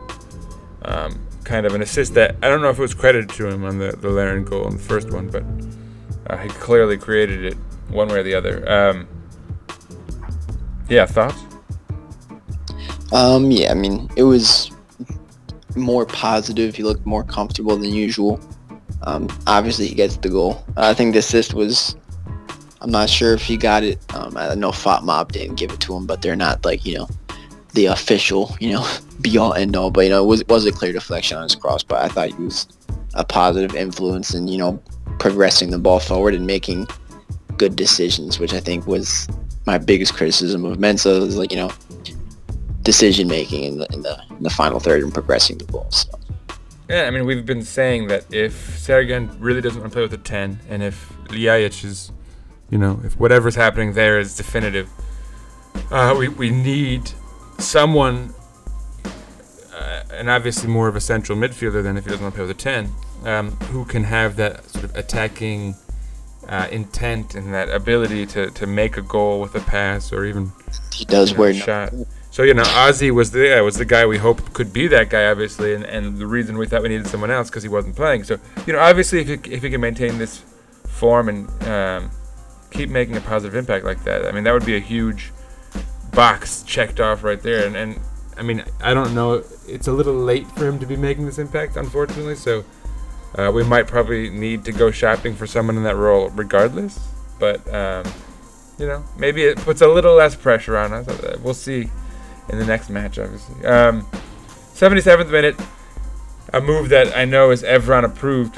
um, 0.84 1.25
kind 1.46 1.66
of 1.66 1.74
an 1.74 1.82
assist 1.82 2.16
that 2.16 2.36
I 2.42 2.50
don't 2.50 2.62
know 2.62 2.70
if 2.70 2.78
it 2.78 2.82
was 2.82 2.94
credited 2.94 3.30
to 3.38 3.48
him 3.48 3.64
on 3.64 3.78
the, 3.78 3.92
the 3.92 4.10
Larin 4.10 4.44
goal 4.44 4.68
in 4.68 4.78
the 4.78 4.84
first 4.84 5.12
one, 5.12 5.30
but 5.30 5.44
uh, 6.28 6.38
he 6.38 6.50
clearly 6.50 6.98
created 6.98 7.46
it 7.46 7.54
one 7.90 8.10
way 8.10 8.20
or 8.20 8.24
the 8.24 8.34
other. 8.34 8.70
Um, 8.70 9.08
yeah, 10.90 11.06
thoughts? 11.06 11.42
Um, 13.12 13.50
yeah, 13.52 13.72
I 13.72 13.76
mean, 13.76 14.10
it 14.18 14.24
was 14.24 14.72
more 15.76 16.06
positive. 16.06 16.76
He 16.76 16.84
looked 16.84 17.06
more 17.06 17.24
comfortable 17.24 17.78
than 17.78 17.94
usual. 17.94 18.40
Um, 19.04 19.30
obviously, 19.48 19.88
he 19.88 19.96
gets 19.96 20.18
the 20.18 20.30
goal. 20.30 20.66
I 20.78 20.94
think 20.94 21.14
the 21.14 21.20
assist 21.20 21.54
was. 21.54 21.96
I'm 22.82 22.92
not 22.92 23.10
sure 23.10 23.34
if 23.34 23.42
he 23.42 23.58
got 23.58 23.84
it. 23.84 24.00
Um, 24.14 24.38
I 24.38 24.54
know 24.54 24.70
FotMob 24.70 25.32
didn't 25.32 25.56
give 25.56 25.72
it 25.72 25.80
to 25.82 25.96
him, 25.96 26.06
but 26.06 26.22
they're 26.22 26.36
not 26.36 26.64
like 26.66 26.86
you 26.86 26.98
know 26.98 27.08
the 27.76 27.86
official, 27.86 28.56
you 28.60 28.72
know, 28.72 28.88
be 29.22 29.38
all 29.38 29.54
end 29.54 29.76
all. 29.76 29.92
But 29.92 30.02
you 30.06 30.10
know, 30.10 30.24
it 30.24 30.28
was 30.28 30.42
it 30.42 30.48
was 30.48 30.66
a 30.66 30.72
clear 30.72 30.94
deflection 30.94 31.38
on 31.38 31.44
his 31.44 31.56
cross. 31.56 31.84
But 31.84 32.04
I 32.04 32.08
thought 32.08 32.30
he 32.30 32.44
was 32.44 32.68
a 33.14 33.24
positive 33.24 33.76
influence 33.76 34.34
and 34.34 34.50
you 34.50 34.58
know 34.58 34.82
progressing 35.20 35.70
the 35.70 35.80
ball 35.80 36.00
forward 36.00 36.34
and 36.34 36.46
making 36.46 36.88
good 37.58 37.76
decisions, 37.76 38.40
which 38.40 38.54
I 38.54 38.60
think 38.60 38.88
was 38.88 39.28
my 39.66 39.78
biggest 39.78 40.14
criticism 40.14 40.66
of 40.66 40.78
Mensah. 40.78 41.22
Is 41.22 41.38
like 41.38 41.52
you 41.52 41.58
know 41.58 41.72
decision 42.82 43.28
making 43.28 43.64
in 43.64 43.78
the 43.78 43.88
in 43.94 44.02
the 44.02 44.22
in 44.32 44.44
the 44.44 44.50
final 44.50 44.80
third 44.80 45.04
and 45.04 45.14
progressing 45.14 45.58
the 45.58 45.66
ball. 45.66 45.90
So. 45.92 46.10
Yeah, 46.88 47.06
I 47.06 47.10
mean, 47.10 47.26
we've 47.26 47.48
been 47.48 47.64
saying 47.64 48.10
that 48.10 48.32
if 48.32 48.54
Sergen 48.78 49.36
really 49.40 49.60
doesn't 49.60 49.82
want 49.82 49.92
to 49.92 49.96
play 49.96 50.04
with 50.04 50.14
a 50.14 50.20
10, 50.20 50.60
and 50.70 50.84
if 50.84 51.12
Ljajic 51.30 51.84
is 51.84 52.12
you 52.70 52.78
know, 52.78 53.00
if 53.04 53.20
whatever's 53.20 53.56
happening 53.56 53.94
there 53.94 54.20
is 54.20 54.36
definitive, 54.36 54.90
uh, 55.92 56.16
we 56.18 56.28
we 56.28 56.50
need 56.50 57.12
someone, 57.60 58.34
uh, 59.74 60.04
and 60.12 60.30
obviously 60.30 60.70
more 60.70 60.88
of 60.88 60.96
a 60.96 61.02
central 61.02 61.38
midfielder 61.38 61.84
than 61.84 61.98
if 61.98 62.06
he 62.06 62.10
doesn't 62.10 62.24
want 62.24 62.34
to 62.34 62.38
play 62.38 62.48
with 62.48 62.58
a 62.58 62.60
ten, 62.60 62.92
um, 63.24 63.52
who 63.72 63.86
can 63.86 64.04
have 64.04 64.36
that 64.36 64.70
sort 64.70 64.84
of 64.86 64.96
attacking 64.96 65.76
uh, 66.48 66.68
intent 66.72 67.36
and 67.36 67.54
that 67.54 67.70
ability 67.70 68.26
to, 68.28 68.52
to 68.52 68.68
make 68.68 68.98
a 68.98 69.02
goal 69.02 69.42
with 69.42 69.56
a 69.56 69.60
pass 69.62 70.14
or 70.14 70.26
even 70.26 70.52
He 70.94 71.06
does 71.06 71.32
you 71.32 71.36
know, 71.36 71.42
wear 71.42 71.54
no- 71.54 71.60
shot. 71.60 71.94
So 72.32 72.44
you 72.44 72.54
know, 72.54 72.64
Ozzy 72.64 73.12
was 73.12 73.32
the 73.32 73.48
yeah, 73.48 73.62
was 73.62 73.78
the 73.78 73.86
guy 73.86 74.06
we 74.06 74.18
hoped 74.18 74.54
could 74.54 74.74
be 74.74 74.88
that 74.88 75.10
guy, 75.10 75.28
obviously, 75.28 75.74
and, 75.74 75.86
and 75.86 76.18
the 76.18 76.28
reason 76.28 76.58
we 76.58 76.68
thought 76.68 76.84
we 76.84 76.90
needed 76.90 77.08
someone 77.08 77.32
else 77.32 77.50
because 77.50 77.64
he 77.64 77.70
wasn't 77.70 77.96
playing. 77.96 78.26
So 78.26 78.38
you 78.68 78.74
know, 78.74 78.80
obviously, 78.80 79.22
if 79.22 79.28
he, 79.46 79.54
if 79.54 79.64
he 79.64 79.70
can 79.70 79.80
maintain 79.80 80.18
this 80.18 80.44
form 80.86 81.30
and 81.30 81.64
um, 81.64 82.12
keep 82.72 82.90
making 82.90 83.16
a 83.16 83.22
positive 83.22 83.56
impact 83.56 83.86
like 83.86 84.04
that, 84.04 84.26
I 84.26 84.34
mean, 84.34 84.44
that 84.44 84.54
would 84.54 84.66
be 84.66 84.76
a 84.76 84.82
huge 84.82 85.32
box 86.16 86.64
checked 86.64 87.00
off 87.00 87.24
right 87.24 87.42
there. 87.42 87.68
And, 87.68 87.76
and 87.76 88.00
I 88.38 88.42
mean, 88.42 88.64
I 88.82 88.94
don't 88.94 89.14
know, 89.14 89.44
it's 89.68 89.88
a 89.88 89.92
little 89.92 90.14
late 90.14 90.48
for 90.52 90.68
him 90.68 90.80
to 90.80 90.86
be 90.86 90.96
making 90.96 91.26
this 91.26 91.38
impact, 91.38 91.76
unfortunately. 91.76 92.36
So 92.36 92.64
uh, 93.36 93.52
we 93.54 93.64
might 93.64 93.88
probably 93.88 94.30
need 94.30 94.64
to 94.66 94.72
go 94.72 94.92
shopping 94.92 95.36
for 95.36 95.46
someone 95.46 95.78
in 95.78 95.84
that 95.84 95.96
role, 95.96 96.30
regardless. 96.30 97.00
But 97.40 97.68
um, 97.74 98.06
you 98.78 98.88
know, 98.88 99.04
maybe 99.18 99.44
it 99.44 99.58
puts 99.58 99.82
a 99.82 99.88
little 99.88 100.16
less 100.16 100.36
pressure 100.36 100.78
on 100.78 100.94
us. 100.94 101.08
Uh, 101.08 101.38
We'll 101.42 101.54
see 101.54 101.90
in 102.50 102.60
the 102.60 102.66
next 102.66 102.90
match, 102.90 103.18
obviously. 103.20 103.66
Um, 103.66 104.04
77th 104.74 105.32
minute, 105.32 105.56
a 106.54 106.62
move 106.62 106.90
that 106.90 107.16
I 107.16 107.26
know 107.26 107.52
is 107.52 107.64
Evran 107.64 108.04
approved. 108.04 108.56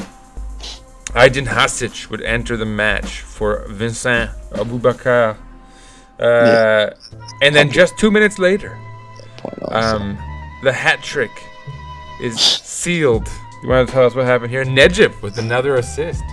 Ajdin 1.15 1.47
Hasic 1.47 2.09
would 2.09 2.21
enter 2.21 2.57
the 2.57 2.65
match 2.65 3.21
for 3.21 3.65
Vincent 3.69 4.31
Aboubakar. 4.51 5.37
Uh, 6.19 6.89
And 7.41 7.55
then 7.55 7.69
just 7.71 7.97
two 7.97 8.09
minutes 8.11 8.39
later, 8.39 8.77
um, 9.69 10.17
the 10.63 10.71
hat 10.73 11.01
trick 11.03 11.31
is 12.21 12.39
sealed. 12.39 13.27
You 13.63 13.69
want 13.69 13.87
to 13.87 13.93
tell 13.93 14.05
us 14.05 14.15
what 14.15 14.25
happened 14.25 14.49
here? 14.51 14.63
Necip 14.65 15.21
with 15.21 15.37
another 15.37 15.75
assist. 15.75 16.23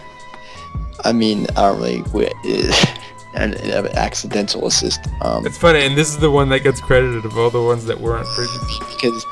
I 1.04 1.12
mean, 1.12 1.46
I 1.56 1.62
don't 1.68 1.80
really 1.80 2.02
wi- 2.02 2.32
an, 3.34 3.54
an 3.54 3.86
accidental 3.96 4.66
assist. 4.66 5.00
Um, 5.22 5.46
It's 5.46 5.58
funny, 5.58 5.80
and 5.86 5.96
this 5.96 6.10
is 6.10 6.18
the 6.18 6.30
one 6.30 6.48
that 6.50 6.60
gets 6.60 6.80
credited 6.80 7.24
of 7.24 7.36
all 7.38 7.50
the 7.50 7.62
ones 7.62 7.84
that 7.86 7.98
weren't 8.00 8.26
previously. 8.28 8.86
because 8.94 9.24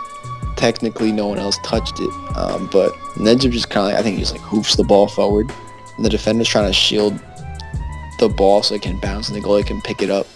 technically 0.57 1.13
no 1.13 1.27
one 1.29 1.39
else 1.39 1.59
touched 1.63 2.01
it. 2.01 2.11
Um, 2.37 2.69
but 2.73 2.93
Necip 3.17 3.53
just 3.53 3.71
kind 3.71 3.93
of, 3.93 3.99
I 3.99 4.03
think 4.03 4.17
he 4.17 4.23
just 4.23 4.33
like 4.33 4.41
hoofs 4.43 4.75
the 4.77 4.85
ball 4.85 5.07
forward, 5.09 5.53
and 5.97 6.05
the 6.05 6.09
defender's 6.11 6.49
trying 6.49 6.67
to 6.67 6.73
shield 6.73 7.21
the 8.19 8.29
ball 8.29 8.63
so 8.63 8.75
it 8.75 8.83
can 8.83 8.99
bounce 8.99 9.29
and 9.29 9.37
the 9.37 9.47
goalie 9.47 9.67
can 9.67 9.81
pick 9.83 10.03
it 10.03 10.11
up. 10.11 10.27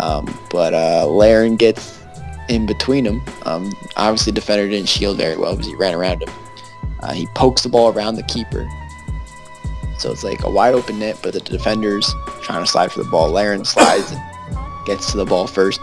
Um, 0.00 0.38
but 0.50 0.74
uh, 0.74 1.06
Larin 1.06 1.56
gets 1.56 2.02
in 2.48 2.66
between 2.66 3.04
them. 3.04 3.22
Um, 3.44 3.72
obviously, 3.96 4.32
the 4.32 4.40
defender 4.40 4.68
didn't 4.68 4.88
shield 4.88 5.16
very 5.16 5.36
well 5.36 5.52
because 5.52 5.66
he 5.66 5.76
ran 5.76 5.94
around 5.94 6.22
him. 6.22 6.34
Uh, 7.00 7.12
he 7.12 7.26
pokes 7.34 7.62
the 7.62 7.68
ball 7.68 7.92
around 7.92 8.16
the 8.16 8.22
keeper. 8.24 8.68
So 9.98 10.12
it's 10.12 10.24
like 10.24 10.42
a 10.44 10.50
wide 10.50 10.74
open 10.74 10.98
net, 10.98 11.18
but 11.22 11.32
the 11.32 11.40
defender's 11.40 12.12
trying 12.42 12.62
to 12.62 12.70
slide 12.70 12.92
for 12.92 13.02
the 13.02 13.10
ball. 13.10 13.30
Larin 13.30 13.64
slides 13.64 14.12
and 14.12 14.20
gets 14.86 15.10
to 15.12 15.16
the 15.16 15.24
ball 15.24 15.46
first. 15.46 15.80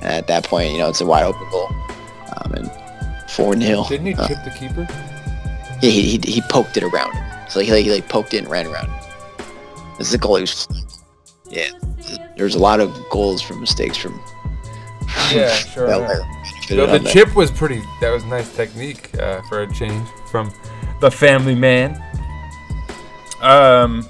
And 0.00 0.12
at 0.12 0.26
that 0.28 0.44
point, 0.44 0.72
you 0.72 0.78
know, 0.78 0.88
it's 0.88 1.00
a 1.00 1.06
wide 1.06 1.24
open 1.24 1.48
goal. 1.50 1.68
Um, 2.36 2.52
and 2.54 3.30
4 3.30 3.56
0. 3.60 3.84
Didn't 3.88 4.06
he 4.06 4.14
chip 4.14 4.44
the 4.44 4.54
keeper? 4.58 4.86
Yeah, 5.80 5.90
he, 5.90 6.02
he, 6.02 6.18
he 6.18 6.42
poked 6.42 6.76
it 6.76 6.82
around 6.82 7.14
him. 7.14 7.24
So 7.48 7.60
he 7.60 7.72
like, 7.72 7.84
he 7.84 7.92
like 7.92 8.08
poked 8.08 8.34
it 8.34 8.38
and 8.38 8.48
ran 8.48 8.66
around. 8.66 8.86
him. 8.86 9.07
This 9.98 10.08
is 10.08 10.14
a 10.14 10.18
goal. 10.18 10.40
Yeah, 11.50 11.70
there's 12.36 12.54
a 12.54 12.58
lot 12.58 12.80
of 12.80 12.96
goals 13.10 13.42
from 13.42 13.60
mistakes 13.60 13.96
from. 13.96 14.20
Yeah, 15.32 15.50
sure. 15.74 15.86
Bel 15.86 16.02
yeah. 16.02 16.42
So 16.66 16.86
the 16.86 17.00
chip 17.08 17.34
was 17.34 17.50
pretty. 17.50 17.82
That 18.00 18.10
was 18.10 18.24
nice 18.24 18.54
technique 18.54 19.14
uh, 19.18 19.40
for 19.48 19.62
a 19.62 19.72
change 19.72 20.06
from 20.30 20.52
the 21.00 21.10
family 21.10 21.54
man. 21.54 22.02
Um, 23.40 24.06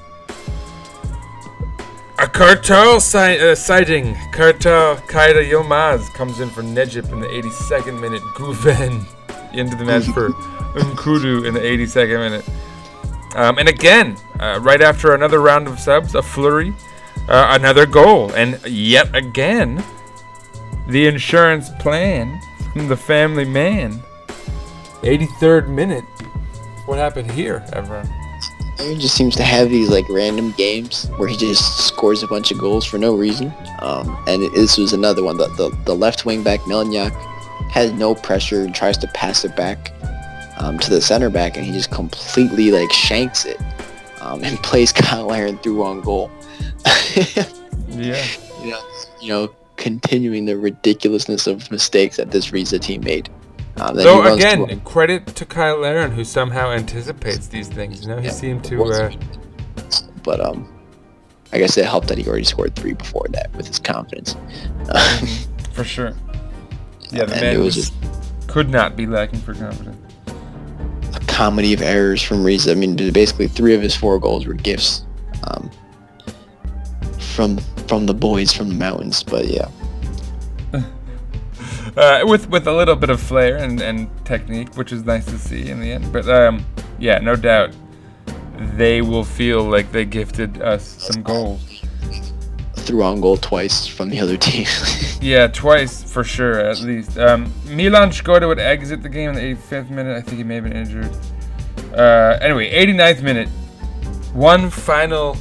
a 2.19 2.27
Kartal 2.27 3.01
si- 3.01 3.39
uh, 3.39 3.55
sighting. 3.55 4.15
Kartal 4.33 4.97
Kayra 5.09 5.49
Yilmaz 5.49 6.13
comes 6.15 6.41
in 6.41 6.51
for 6.51 6.63
Necip 6.63 7.13
in 7.13 7.21
the 7.21 7.29
82nd 7.29 8.01
minute. 8.01 8.23
Guven 8.35 9.05
into 9.53 9.77
the 9.77 9.85
match 9.85 10.07
for 10.07 10.31
Nkoudou 10.75 11.47
in 11.47 11.55
the 11.55 11.61
82nd 11.61 12.19
minute. 12.19 12.45
Um, 13.39 13.59
and 13.59 13.69
again, 13.69 14.17
uh, 14.41 14.59
right 14.61 14.81
after 14.83 15.15
another 15.15 15.41
round 15.41 15.69
of 15.69 15.79
subs, 15.79 16.17
a 16.17 16.23
flurry, 16.23 16.75
uh, 17.29 17.57
another 17.59 17.87
goal, 17.87 18.33
and 18.33 18.59
yet 18.67 19.15
again, 19.15 19.83
the 20.89 21.07
insurance 21.07 21.69
plan 21.79 22.41
from 22.73 22.89
the 22.89 22.97
family 22.97 23.45
man. 23.45 24.03
83rd 25.03 25.69
minute. 25.69 26.03
What 26.87 26.99
happened 26.99 27.31
here, 27.31 27.65
everyone? 27.73 28.09
Aaron 28.81 28.99
just 28.99 29.15
seems 29.15 29.37
to 29.37 29.45
have 29.45 29.71
these 29.71 29.89
like 29.89 30.09
random 30.09 30.53
games 30.53 31.07
where 31.17 31.29
he 31.29 31.37
just 31.37 31.87
scores 31.87 32.25
a 32.25 32.27
bunch 32.27 32.51
of 32.51 32.59
goals 32.59 32.85
for 32.85 32.99
no 32.99 33.15
reason. 33.15 33.53
Um, 33.81 34.21
and 34.27 34.43
it- 34.43 34.53
this 34.55 34.77
was 34.79 34.93
another 34.93 35.23
one. 35.23 35.37
The, 35.37 35.47
the, 35.57 35.71
the 35.85 35.95
left 35.95 36.27
wing 36.27 36.43
back, 36.43 36.61
Melnjak, 36.61 37.13
has 37.71 37.93
no 37.93 38.15
pressure 38.17 38.63
and 38.63 38.75
tries 38.75 38.99
to 38.99 39.07
pass 39.15 39.45
it 39.45 39.55
back 39.55 39.93
um, 40.59 40.79
to 40.79 40.91
the 40.91 41.01
center 41.01 41.31
back, 41.31 41.57
and 41.57 41.65
he 41.65 41.73
just 41.73 41.91
completely 41.91 42.71
like 42.71 42.93
shanks 42.93 43.45
it 43.45 43.59
um, 44.21 44.43
and 44.45 44.57
plays 44.63 44.91
Cyle 44.97 45.27
Larin 45.27 45.59
through 45.59 45.83
on 45.85 46.01
goal. 46.01 46.31
Yeah. 47.91 48.23
you 48.63 48.71
know, 48.71 48.81
you 49.21 49.29
know, 49.29 49.55
continuing 49.77 50.45
the 50.45 50.57
ridiculousness 50.57 51.47
of 51.47 51.69
mistakes 51.71 52.19
that 52.19 52.31
this 52.31 52.53
Rize 52.53 52.79
team 52.81 53.01
made. 53.03 53.29
Um, 53.79 53.99
So 53.99 54.35
again, 54.35 54.69
to- 54.69 54.77
credit 54.77 55.27
to 55.35 55.47
Cyle 55.47 55.79
Larin 55.79 56.11
who 56.13 56.23
somehow 56.25 56.71
anticipates 56.71 57.47
these 57.49 57.67
things. 57.69 58.03
You 58.03 58.09
know, 58.09 58.19
he 58.19 58.27
Yeah. 58.27 58.31
seemed 58.33 58.63
to. 58.65 58.85
Uh, 58.85 59.11
but 60.23 60.41
um, 60.41 60.69
I 61.53 61.59
guess 61.59 61.77
it 61.79 61.87
helped 61.87 62.09
that 62.09 62.19
he 62.19 62.29
already 62.29 62.45
scored 62.45 62.77
three 62.77 62.93
before 62.93 63.27
that 63.31 63.51
with 63.57 63.67
his 63.67 63.79
confidence. 63.79 64.37
for 65.73 65.83
sure. 65.85 66.13
Yeah, 67.11 67.25
the 67.25 67.33
and 67.33 67.41
man 67.41 67.59
was 67.59 67.77
was, 67.77 67.91
just 67.91 67.95
could 68.49 68.69
not 68.69 68.97
be 68.97 69.07
lacking 69.07 69.41
for 69.41 69.55
confidence. 69.55 70.08
Comedy 71.39 71.73
of 71.73 71.83
errors 71.83 72.21
from 72.21 72.45
Rize. 72.45 72.67
I 72.67 72.75
mean, 72.75 72.97
basically 73.13 73.47
three 73.47 73.73
of 73.73 73.81
his 73.81 73.95
four 73.95 74.19
goals 74.19 74.45
were 74.45 74.55
gifts 74.55 75.05
um, 75.45 75.71
from 77.21 77.59
from 77.87 78.07
the 78.07 78.13
boys 78.13 78.53
from 78.53 78.71
the 78.71 78.75
mountains. 78.75 79.23
But 79.23 79.47
yeah, 79.47 79.69
uh, 81.97 82.25
with 82.27 82.51
with 82.51 82.67
a 82.67 82.73
little 82.73 82.97
bit 82.97 83.09
of 83.09 83.21
flair 83.21 83.57
and, 83.57 83.81
and 83.81 84.11
technique, 84.27 84.75
which 84.77 84.91
is 84.91 85.05
nice 85.05 85.27
to 85.27 85.39
see 85.39 85.71
in 85.71 85.79
the 85.79 85.93
end. 85.93 86.13
But 86.13 86.29
um, 86.29 86.67
yeah, 86.99 87.19
no 87.19 87.37
doubt, 87.37 87.71
they 88.75 89.01
will 89.01 89.23
feel 89.23 89.63
like 89.63 89.93
they 89.93 90.05
gifted 90.05 90.61
us 90.61 90.97
some 90.99 91.23
goals. 91.23 91.68
Threw 92.89 93.03
on 93.03 93.21
goal 93.21 93.37
twice 93.37 93.87
from 93.87 94.09
the 94.09 94.19
other 94.19 94.37
team. 94.37 94.67
Yeah, 95.21 95.49
twice 95.49 96.05
for 96.05 96.23
sure, 96.23 96.61
at 96.61 96.79
least. 96.81 97.19
Um, 97.19 97.53
Milan 97.67 98.11
Škoda 98.11 98.47
would 98.47 98.61
exit 98.61 99.03
the 99.03 99.09
game 99.09 99.31
in 99.31 99.35
the 99.35 99.41
85th 99.41 99.91
minute. 99.91 100.17
I 100.17 100.21
think 100.21 100.37
he 100.37 100.45
may 100.45 100.55
have 100.55 100.65
been 100.65 100.77
injured. 100.77 101.11
Uh, 101.93 102.39
anyway, 102.41 102.71
89th 102.73 103.23
minute. 103.23 103.49
One 104.33 104.71
final 104.71 105.37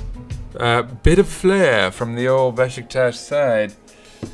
uh, 0.59 0.81
bit 0.81 1.19
of 1.19 1.27
flair 1.27 1.91
from 1.91 2.15
the 2.15 2.27
old 2.27 2.55
Besiktas 2.55 3.13
side. 3.13 3.75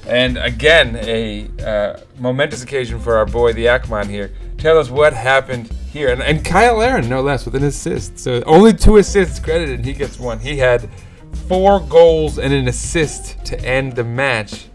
And 0.08 0.38
again, 0.38 0.95
a 1.02 1.49
uh, 1.62 1.99
momentous 2.19 2.63
occasion 2.63 2.99
for 3.02 3.17
our 3.17 3.26
boy, 3.26 3.52
the 3.52 3.67
Akman 3.67 4.08
here. 4.08 4.32
Tell 4.58 4.80
us 4.80 4.89
what 4.89 5.12
happened 5.12 5.69
here. 5.91 6.10
And, 6.10 6.23
and 6.23 6.43
Kyle 6.43 6.82
Aaron, 6.82 7.10
no 7.10 7.21
less, 7.21 7.43
with 7.43 7.56
an 7.56 7.65
assist. 7.65 8.17
So 8.17 8.41
only 8.45 8.71
two 8.71 8.95
assists 8.95 9.39
credited, 9.39 9.84
he 9.84 9.91
gets 9.91 10.17
one. 10.17 10.39
He 10.39 10.58
had 10.58 10.89
four 11.47 11.79
goals 11.81 12.37
and 12.37 12.53
an 12.53 12.67
assist 12.67 13.43
to 13.45 13.59
end 13.65 13.93
the 13.93 14.03
match. 14.03 14.67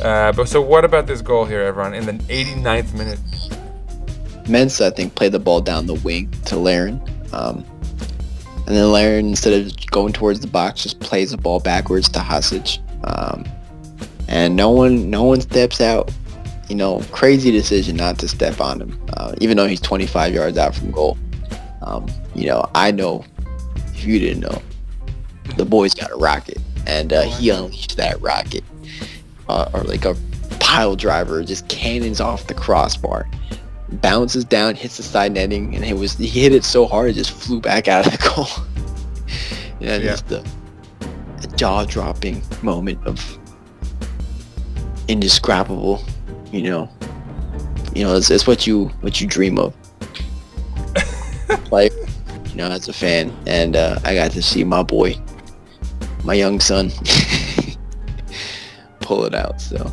Uh, 0.00 0.32
but 0.32 0.48
so 0.48 0.60
what 0.60 0.84
about 0.84 1.06
this 1.06 1.22
goal 1.22 1.44
here, 1.44 1.62
everyone? 1.62 1.94
In 1.94 2.06
the 2.06 2.12
89th 2.24 2.92
minute, 2.94 3.18
Mensah, 4.44 4.86
I 4.86 4.90
think, 4.90 5.14
played 5.14 5.32
the 5.32 5.38
ball 5.38 5.60
down 5.60 5.86
the 5.86 5.94
wing 5.94 6.30
to 6.46 6.56
Larin. 6.56 7.00
Um, 7.32 7.64
and 8.66 8.76
then 8.76 8.90
Larin, 8.90 9.28
instead 9.28 9.52
of 9.66 9.86
going 9.86 10.12
towards 10.12 10.40
the 10.40 10.46
box, 10.46 10.82
just 10.82 11.00
plays 11.00 11.30
the 11.30 11.36
ball 11.36 11.60
backwards 11.60 12.08
to 12.10 12.20
Hasic. 12.20 12.78
Um, 13.04 13.44
and 14.28 14.56
no 14.56 14.70
one, 14.70 15.10
no 15.10 15.24
one 15.24 15.40
steps 15.40 15.80
out. 15.80 16.10
You 16.68 16.76
know, 16.76 17.02
crazy 17.10 17.50
decision 17.50 17.96
not 17.96 18.18
to 18.20 18.28
step 18.28 18.60
on 18.60 18.80
him, 18.80 19.06
uh, 19.14 19.34
even 19.40 19.56
though 19.56 19.66
he's 19.66 19.80
25 19.80 20.32
yards 20.32 20.56
out 20.56 20.74
from 20.74 20.90
goal. 20.90 21.18
Um, 21.82 22.06
you 22.34 22.46
know, 22.46 22.68
I 22.74 22.92
know, 22.92 23.24
if 23.94 24.04
you 24.04 24.18
didn't 24.18 24.40
know, 24.40 24.62
the 25.56 25.64
boy's 25.64 25.94
got 25.94 26.10
a 26.10 26.16
rocket, 26.16 26.58
and 26.86 27.12
uh, 27.12 27.22
he 27.22 27.50
unleashed 27.50 27.96
that 27.96 28.20
rocket, 28.20 28.64
uh, 29.48 29.70
or 29.74 29.82
like 29.82 30.04
a 30.04 30.16
pile 30.60 30.96
driver, 30.96 31.42
just 31.42 31.68
cannons 31.68 32.20
off 32.20 32.46
the 32.46 32.54
crossbar 32.54 33.28
bounces 34.00 34.44
down, 34.44 34.74
hits 34.74 34.96
the 34.96 35.02
side 35.02 35.32
netting, 35.32 35.74
and 35.74 35.84
it 35.84 35.94
was 35.94 36.14
he 36.14 36.26
hit 36.26 36.52
it 36.52 36.64
so 36.64 36.86
hard 36.86 37.10
it 37.10 37.14
just 37.14 37.32
flew 37.32 37.60
back 37.60 37.88
out 37.88 38.06
of 38.06 38.12
the 38.12 38.30
goal. 38.34 38.46
yeah, 39.80 39.98
just 39.98 40.28
the 40.28 40.46
a 41.42 41.46
jaw-dropping 41.56 42.40
moment 42.62 43.04
of 43.04 43.38
indescribable, 45.08 46.02
you 46.52 46.62
know. 46.62 46.88
You 47.94 48.04
know, 48.04 48.16
it's, 48.16 48.30
it's 48.30 48.46
what 48.46 48.66
you 48.66 48.86
what 49.00 49.20
you 49.20 49.26
dream 49.26 49.58
of. 49.58 49.74
like, 51.70 51.92
you 52.48 52.54
know, 52.54 52.70
as 52.70 52.88
a 52.88 52.92
fan, 52.92 53.34
and 53.46 53.76
uh, 53.76 53.98
I 54.04 54.14
got 54.14 54.30
to 54.32 54.42
see 54.42 54.64
my 54.64 54.82
boy, 54.82 55.14
my 56.24 56.34
young 56.34 56.60
son, 56.60 56.90
pull 59.00 59.24
it 59.24 59.34
out. 59.34 59.60
So 59.60 59.92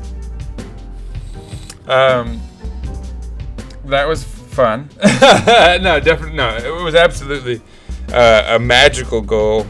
Um, 1.87 2.39
that 3.85 4.07
was 4.07 4.23
fun. 4.23 4.89
no, 5.03 5.99
definitely 5.99 6.35
no. 6.35 6.55
It 6.57 6.83
was 6.83 6.95
absolutely 6.95 7.61
uh, 8.13 8.55
a 8.55 8.59
magical 8.59 9.21
goal, 9.21 9.65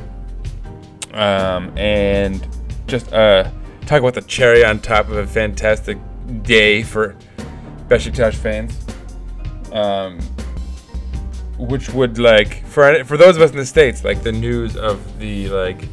um, 1.13 1.71
and 1.77 2.45
just 2.87 3.11
uh, 3.13 3.49
talk 3.85 3.99
about 3.99 4.15
the 4.15 4.21
cherry 4.21 4.65
on 4.65 4.79
top 4.79 5.07
of 5.09 5.15
a 5.17 5.27
fantastic 5.27 5.97
day 6.43 6.83
for 6.83 7.15
Besiktas 7.87 8.35
fans. 8.35 8.77
Um, 9.71 10.19
which 11.59 11.89
would 11.89 12.17
like 12.17 12.65
for 12.65 13.03
for 13.03 13.17
those 13.17 13.35
of 13.35 13.41
us 13.41 13.51
in 13.51 13.57
the 13.57 13.65
states, 13.65 14.03
like 14.03 14.23
the 14.23 14.31
news 14.31 14.75
of 14.75 15.19
the 15.19 15.49
like 15.49 15.87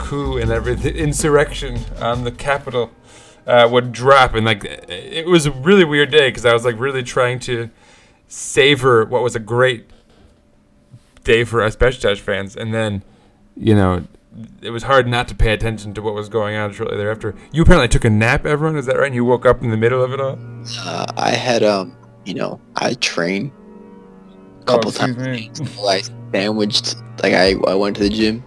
coup 0.00 0.36
and 0.38 0.50
everything, 0.50 0.96
insurrection 0.96 1.78
on 2.00 2.24
the 2.24 2.32
capital 2.32 2.90
uh, 3.46 3.68
would 3.70 3.92
drop, 3.92 4.34
and 4.34 4.44
like 4.46 4.64
it 4.64 5.26
was 5.26 5.46
a 5.46 5.50
really 5.50 5.84
weird 5.84 6.10
day 6.10 6.28
because 6.28 6.44
I 6.44 6.52
was 6.52 6.64
like 6.64 6.78
really 6.78 7.02
trying 7.02 7.38
to 7.40 7.70
savor 8.28 9.04
what 9.04 9.22
was 9.22 9.34
a 9.36 9.40
great 9.40 9.88
day 11.24 11.44
for 11.44 11.62
us 11.62 11.76
Besiktas 11.76 12.18
fans, 12.18 12.56
and 12.56 12.72
then 12.74 13.02
you 13.56 13.74
know 13.74 14.04
it 14.62 14.70
was 14.70 14.84
hard 14.84 15.08
not 15.08 15.26
to 15.28 15.34
pay 15.34 15.52
attention 15.52 15.92
to 15.94 16.00
what 16.02 16.14
was 16.14 16.28
going 16.28 16.56
on 16.56 16.72
shortly 16.72 16.96
thereafter. 16.96 17.34
You 17.52 17.62
apparently 17.62 17.88
took 17.88 18.04
a 18.04 18.10
nap, 18.10 18.46
everyone. 18.46 18.76
Is 18.76 18.86
that 18.86 18.96
right? 18.96 19.06
And 19.06 19.14
you 19.14 19.24
woke 19.24 19.44
up 19.44 19.62
in 19.62 19.70
the 19.70 19.76
middle 19.76 20.02
of 20.02 20.12
it 20.12 20.20
all. 20.20 20.38
uh, 20.80 21.06
I 21.16 21.30
had 21.30 21.62
um, 21.62 21.96
you 22.24 22.34
know, 22.34 22.60
I 22.76 22.94
trained 22.94 23.50
a 23.50 24.72
Oh, 24.72 24.74
couple 24.76 24.90
excuse 24.90 25.16
times. 25.16 25.60
me. 25.60 25.78
I 25.88 26.02
sandwiched, 26.32 26.94
like 27.22 27.34
I, 27.34 27.54
I 27.66 27.74
went 27.74 27.96
to 27.96 28.02
the 28.04 28.08
gym, 28.10 28.44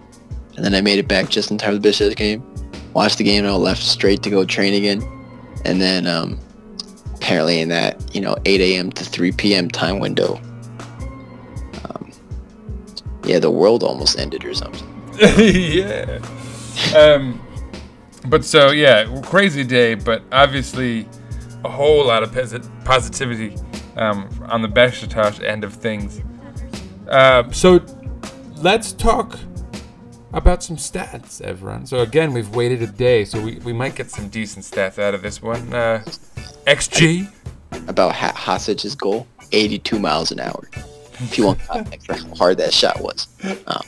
and 0.56 0.64
then 0.64 0.74
I 0.74 0.80
made 0.80 0.98
it 0.98 1.08
back 1.08 1.28
just 1.28 1.50
in 1.50 1.58
time 1.58 1.70
for 1.70 1.74
the 1.74 1.80
Bishops 1.80 2.14
game. 2.14 2.42
Watched 2.92 3.18
the 3.18 3.24
game, 3.24 3.44
and 3.44 3.52
I 3.52 3.56
left 3.56 3.82
straight 3.82 4.22
to 4.22 4.30
go 4.30 4.44
train 4.44 4.74
again. 4.74 5.02
And 5.64 5.80
then 5.80 6.06
um, 6.06 6.38
apparently 7.14 7.60
in 7.60 7.68
that 7.70 8.14
you 8.14 8.20
know 8.20 8.36
8 8.44 8.60
a.m. 8.60 8.92
to 8.92 9.04
3 9.04 9.32
p.m. 9.32 9.68
time 9.68 9.98
window, 9.98 10.40
um, 11.84 12.12
yeah, 13.24 13.38
the 13.38 13.50
world 13.50 13.82
almost 13.82 14.18
ended 14.18 14.44
or 14.44 14.54
something. 14.54 14.88
yeah. 15.38 16.20
Um, 16.96 17.40
but 18.26 18.44
so 18.44 18.70
yeah, 18.70 19.06
crazy 19.22 19.64
day, 19.64 19.94
but 19.94 20.22
obviously 20.32 21.08
a 21.64 21.68
whole 21.68 22.06
lot 22.06 22.22
of 22.22 22.30
posi- 22.30 22.84
positivity 22.84 23.56
um, 23.96 24.28
on 24.48 24.62
the 24.62 24.68
Besiktas 24.68 25.42
end 25.42 25.64
of 25.64 25.72
things. 25.74 26.20
Uh, 27.08 27.50
so 27.50 27.84
let's 28.56 28.92
talk 28.92 29.38
about 30.34 30.62
some 30.62 30.76
stats, 30.76 31.40
everyone. 31.40 31.86
So 31.86 32.00
again, 32.00 32.32
we've 32.32 32.54
waited 32.54 32.82
a 32.82 32.86
day, 32.86 33.24
so 33.24 33.40
we, 33.40 33.56
we 33.58 33.72
might 33.72 33.94
get 33.94 34.10
some 34.10 34.28
decent 34.28 34.64
stats 34.64 34.98
out 34.98 35.14
of 35.14 35.22
this 35.22 35.40
one. 35.40 35.72
Uh, 35.72 36.02
XG. 36.66 37.30
About 37.88 38.14
ha- 38.14 38.32
Hasic's 38.32 38.94
goal, 38.94 39.26
82 39.52 39.98
miles 39.98 40.30
an 40.30 40.40
hour. 40.40 40.68
If 41.20 41.38
you 41.38 41.46
want 41.46 41.60
context 41.60 42.06
for 42.06 42.14
how 42.14 42.34
hard 42.34 42.58
that 42.58 42.72
shot 42.72 43.00
was. 43.00 43.28
Um, 43.66 43.82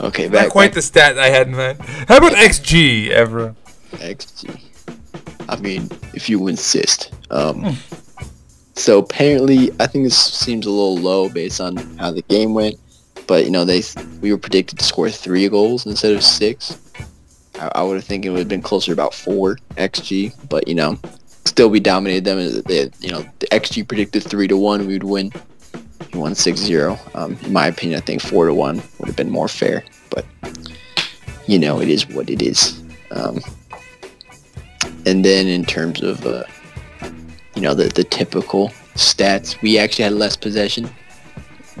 okay, 0.06 0.28
back, 0.28 0.44
Not 0.44 0.50
quite 0.50 0.68
back 0.68 0.74
the 0.74 0.82
stat 0.82 1.18
I 1.18 1.28
had 1.28 1.48
in 1.48 1.56
mind. 1.56 1.80
How 2.08 2.18
about 2.18 2.32
XG, 2.32 3.10
everyone? 3.10 3.56
XG. 3.92 4.60
I 5.48 5.56
mean, 5.56 5.90
if 6.14 6.28
you 6.28 6.46
insist. 6.48 7.12
Um, 7.30 7.76
so 8.74 8.98
apparently, 8.98 9.70
I 9.80 9.86
think 9.86 10.04
this 10.04 10.16
seems 10.16 10.66
a 10.66 10.70
little 10.70 10.96
low 10.96 11.28
based 11.28 11.60
on 11.60 11.76
how 11.98 12.10
the 12.12 12.22
game 12.22 12.54
went. 12.54 12.76
But 13.32 13.46
you 13.46 13.50
know, 13.50 13.64
they 13.64 13.82
we 14.20 14.30
were 14.30 14.36
predicted 14.36 14.78
to 14.78 14.84
score 14.84 15.08
three 15.08 15.48
goals 15.48 15.86
instead 15.86 16.12
of 16.12 16.22
six. 16.22 16.78
I, 17.58 17.72
I 17.76 17.82
would 17.82 17.94
have 17.94 18.04
think 18.04 18.26
it 18.26 18.28
would 18.28 18.40
have 18.40 18.48
been 18.48 18.60
closer 18.60 18.92
about 18.92 19.14
four 19.14 19.56
xG. 19.76 20.34
But 20.50 20.68
you 20.68 20.74
know, 20.74 20.98
still 21.46 21.70
we 21.70 21.80
dominated 21.80 22.26
them. 22.26 22.62
They, 22.66 22.90
you 23.00 23.10
know, 23.10 23.24
the 23.38 23.46
xG 23.46 23.88
predicted 23.88 24.22
three 24.22 24.48
to 24.48 24.58
one. 24.58 24.86
We 24.86 24.92
would 24.92 25.04
win. 25.04 25.32
We 26.12 26.20
won 26.20 26.32
6-0. 26.32 27.16
Um, 27.16 27.38
in 27.42 27.54
my 27.54 27.68
opinion, 27.68 28.02
I 28.02 28.04
think 28.04 28.20
four 28.20 28.44
to 28.44 28.52
one 28.52 28.82
would 28.98 29.06
have 29.06 29.16
been 29.16 29.30
more 29.30 29.48
fair. 29.48 29.82
But 30.10 30.26
you 31.46 31.58
know, 31.58 31.80
it 31.80 31.88
is 31.88 32.06
what 32.10 32.28
it 32.28 32.42
is. 32.42 32.84
Um, 33.12 33.40
and 35.06 35.24
then 35.24 35.46
in 35.46 35.64
terms 35.64 36.02
of 36.02 36.26
uh, 36.26 36.44
you 37.54 37.62
know 37.62 37.72
the 37.72 37.88
the 37.88 38.04
typical 38.04 38.68
stats, 38.94 39.58
we 39.62 39.78
actually 39.78 40.04
had 40.04 40.12
less 40.12 40.36
possession 40.36 40.90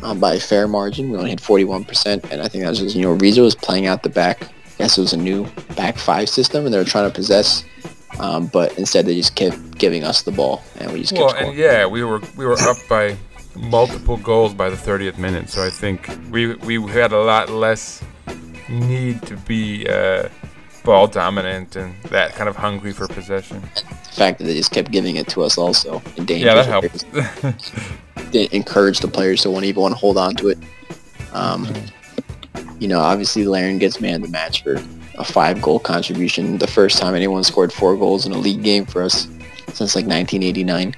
um, 0.02 0.18
by 0.18 0.34
a 0.34 0.40
fair 0.40 0.68
margin. 0.68 1.10
We 1.10 1.18
only 1.18 1.30
had 1.30 1.40
41%, 1.40 2.30
and 2.30 2.42
I 2.42 2.48
think 2.48 2.64
that's 2.64 2.78
just 2.78 2.96
you 2.96 3.02
know 3.02 3.12
Rizzo 3.12 3.42
was 3.42 3.54
playing 3.54 3.86
out 3.86 4.02
the 4.02 4.08
back. 4.08 4.42
I 4.42 4.48
guess 4.78 4.98
it 4.98 5.00
was 5.02 5.12
a 5.12 5.18
new 5.18 5.46
back 5.76 5.98
five 5.98 6.28
system, 6.28 6.64
and 6.64 6.74
they 6.74 6.78
were 6.78 6.84
trying 6.84 7.08
to 7.08 7.14
possess, 7.14 7.64
um, 8.18 8.46
but 8.46 8.76
instead 8.78 9.06
they 9.06 9.14
just 9.14 9.36
kept 9.36 9.78
giving 9.78 10.04
us 10.04 10.22
the 10.22 10.32
ball, 10.32 10.62
and 10.78 10.92
we 10.92 11.00
just 11.00 11.14
kept 11.14 11.34
Well, 11.34 11.36
and 11.36 11.56
yeah, 11.56 11.86
we 11.86 12.04
were 12.04 12.20
we 12.36 12.46
were 12.46 12.58
up 12.60 12.76
by 12.88 13.16
multiple 13.54 14.16
goals 14.16 14.54
by 14.54 14.70
the 14.70 14.76
30th 14.76 15.18
minute, 15.18 15.50
so 15.50 15.64
I 15.64 15.70
think 15.70 16.08
we 16.30 16.54
we 16.56 16.80
had 16.90 17.12
a 17.12 17.20
lot 17.20 17.50
less 17.50 18.02
need 18.68 19.22
to 19.22 19.36
be 19.36 19.86
uh, 19.86 20.28
ball 20.84 21.06
dominant 21.06 21.76
and 21.76 21.94
that 22.04 22.34
kind 22.34 22.48
of 22.48 22.56
hungry 22.56 22.92
for 22.92 23.06
possession. 23.08 23.62
Fact 24.12 24.38
that 24.38 24.44
they 24.44 24.54
just 24.54 24.70
kept 24.72 24.90
giving 24.90 25.16
it 25.16 25.26
to 25.28 25.42
us 25.42 25.56
also 25.56 26.02
in 26.16 26.26
Yeah, 26.28 26.54
that 26.54 26.66
helped. 26.66 27.04
didn't 28.30 28.52
the 29.00 29.08
players 29.08 29.42
to 29.42 29.50
want 29.50 29.64
to 29.64 29.68
even 29.68 29.82
want 29.82 29.92
to 29.92 29.98
hold 29.98 30.18
on 30.18 30.34
to 30.36 30.48
it. 30.48 30.58
Um, 31.32 31.68
you 32.78 32.88
know, 32.88 33.00
obviously 33.00 33.44
Larin 33.44 33.78
gets 33.78 34.00
man 34.00 34.16
of 34.16 34.22
the 34.22 34.28
match 34.28 34.62
for 34.62 34.82
a 35.18 35.24
five 35.24 35.62
goal 35.62 35.78
contribution. 35.78 36.58
The 36.58 36.66
first 36.66 36.98
time 36.98 37.14
anyone 37.14 37.44
scored 37.44 37.72
four 37.72 37.96
goals 37.96 38.26
in 38.26 38.32
a 38.32 38.38
league 38.38 38.62
game 38.62 38.84
for 38.84 39.02
us 39.02 39.28
since 39.72 39.94
like 39.94 40.06
1989. 40.06 40.94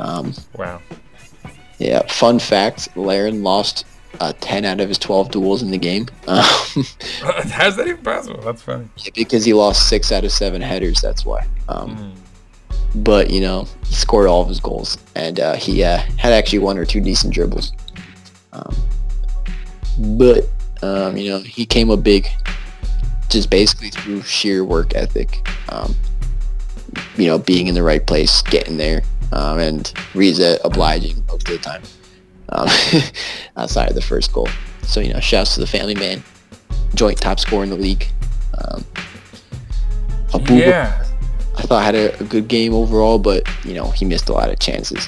Um, 0.00 0.34
wow. 0.56 0.80
yeah, 1.78 2.02
fun 2.08 2.38
fact: 2.38 2.94
Larin 2.96 3.42
lost 3.42 3.86
uh, 4.20 4.32
10 4.40 4.64
out 4.64 4.80
of 4.80 4.88
his 4.88 4.98
12 4.98 5.30
duels 5.30 5.62
in 5.62 5.70
the 5.70 5.78
game 5.78 6.06
um, 6.28 6.42
How's 7.22 7.76
that 7.76 7.86
even 7.88 8.02
possible? 8.02 8.40
That's 8.42 8.62
funny. 8.62 8.88
because 9.14 9.44
he 9.44 9.52
lost 9.54 9.88
six 9.88 10.12
out 10.12 10.24
of 10.24 10.32
seven 10.32 10.60
headers. 10.62 11.00
That's 11.00 11.24
why. 11.24 11.46
Um, 11.68 11.96
Mm. 11.96 13.02
but 13.04 13.30
you 13.30 13.40
know 13.40 13.66
he 13.86 13.94
scored 13.94 14.28
all 14.28 14.42
of 14.42 14.48
his 14.48 14.60
goals 14.60 14.98
and 15.14 15.40
uh, 15.40 15.54
he 15.54 15.82
uh, 15.82 15.98
had 16.18 16.32
actually 16.32 16.58
one 16.58 16.76
or 16.76 16.84
two 16.84 17.00
decent 17.00 17.32
dribbles 17.32 17.72
um, 18.52 18.74
but 20.18 20.44
um, 20.82 21.16
you 21.16 21.30
know 21.30 21.38
he 21.38 21.64
came 21.64 21.90
up 21.90 22.02
big 22.02 22.28
just 23.30 23.48
basically 23.48 23.88
through 23.90 24.20
sheer 24.22 24.62
work 24.64 24.94
ethic 24.94 25.46
um, 25.70 25.94
you 27.16 27.26
know 27.26 27.38
being 27.38 27.66
in 27.66 27.74
the 27.74 27.82
right 27.82 28.06
place 28.06 28.42
getting 28.42 28.76
there 28.76 29.02
um, 29.32 29.58
and 29.58 29.94
Rize 30.14 30.38
obliging 30.64 31.24
most 31.28 31.48
of 31.48 31.54
the 31.56 31.58
time 31.62 31.82
um, 32.52 32.68
outside 33.56 33.88
of 33.88 33.94
the 33.94 34.02
first 34.02 34.32
goal 34.32 34.48
so 34.82 35.00
you 35.00 35.12
know 35.12 35.20
shouts 35.20 35.54
to 35.54 35.60
the 35.60 35.66
family 35.66 35.94
man 35.94 36.22
joint 36.94 37.18
top 37.18 37.38
scorer 37.40 37.64
in 37.64 37.70
the 37.70 37.76
league 37.76 38.06
um, 38.58 38.84
Abuba- 40.28 40.58
Yeah. 40.58 41.04
I 41.58 41.62
thought 41.62 41.82
had 41.84 41.94
a, 41.94 42.18
a 42.18 42.24
good 42.24 42.48
game 42.48 42.72
overall, 42.72 43.18
but 43.18 43.46
you 43.64 43.74
know 43.74 43.90
he 43.90 44.04
missed 44.06 44.28
a 44.30 44.32
lot 44.32 44.48
of 44.50 44.58
chances. 44.58 45.06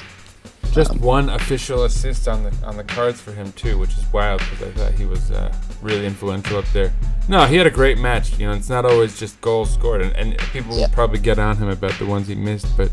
Just 0.73 0.95
one 0.99 1.29
official 1.29 1.85
assist 1.85 2.27
on 2.27 2.43
the 2.43 2.51
on 2.63 2.77
the 2.77 2.83
cards 2.83 3.19
for 3.19 3.31
him 3.31 3.51
too, 3.53 3.79
which 3.79 3.91
is 3.97 4.05
wild 4.13 4.41
because 4.41 4.61
I 4.67 4.71
thought 4.71 4.93
he 4.93 5.05
was 5.05 5.31
uh, 5.31 5.51
really 5.81 6.05
influential 6.05 6.57
up 6.57 6.65
there. 6.73 6.93
No, 7.27 7.45
he 7.45 7.55
had 7.55 7.65
a 7.65 7.71
great 7.71 7.97
match. 7.97 8.37
You 8.37 8.45
know, 8.47 8.53
it's 8.53 8.69
not 8.69 8.85
always 8.85 9.17
just 9.19 9.41
goals 9.41 9.73
scored, 9.73 10.01
and, 10.01 10.15
and 10.15 10.37
people 10.51 10.75
Yeah. 10.77 10.85
will 10.85 10.93
probably 10.93 11.17
get 11.19 11.39
on 11.39 11.57
him 11.57 11.69
about 11.69 11.93
the 11.97 12.05
ones 12.05 12.27
he 12.27 12.35
missed, 12.35 12.67
but 12.77 12.91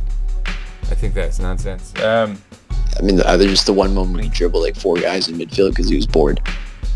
I 0.91 0.95
think 0.95 1.13
that's 1.13 1.39
nonsense. 1.39 1.93
Um, 2.03 2.41
I 2.99 3.03
mean, 3.03 3.17
the 3.17 3.29
other 3.29 3.47
just 3.49 3.67
the 3.67 3.73
one 3.73 3.95
moment 3.95 4.23
he 4.25 4.31
dribbled 4.31 4.63
like 4.63 4.77
four 4.77 4.97
guys 4.97 5.29
in 5.29 5.37
midfield 5.37 5.71
because 5.71 5.89
he 5.89 5.97
was 5.97 6.07
bored. 6.07 6.41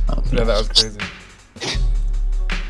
Um, 0.09 0.23
yeah, 0.33 0.45
that 0.45 0.59
was 0.59 0.69
crazy. 0.69 0.99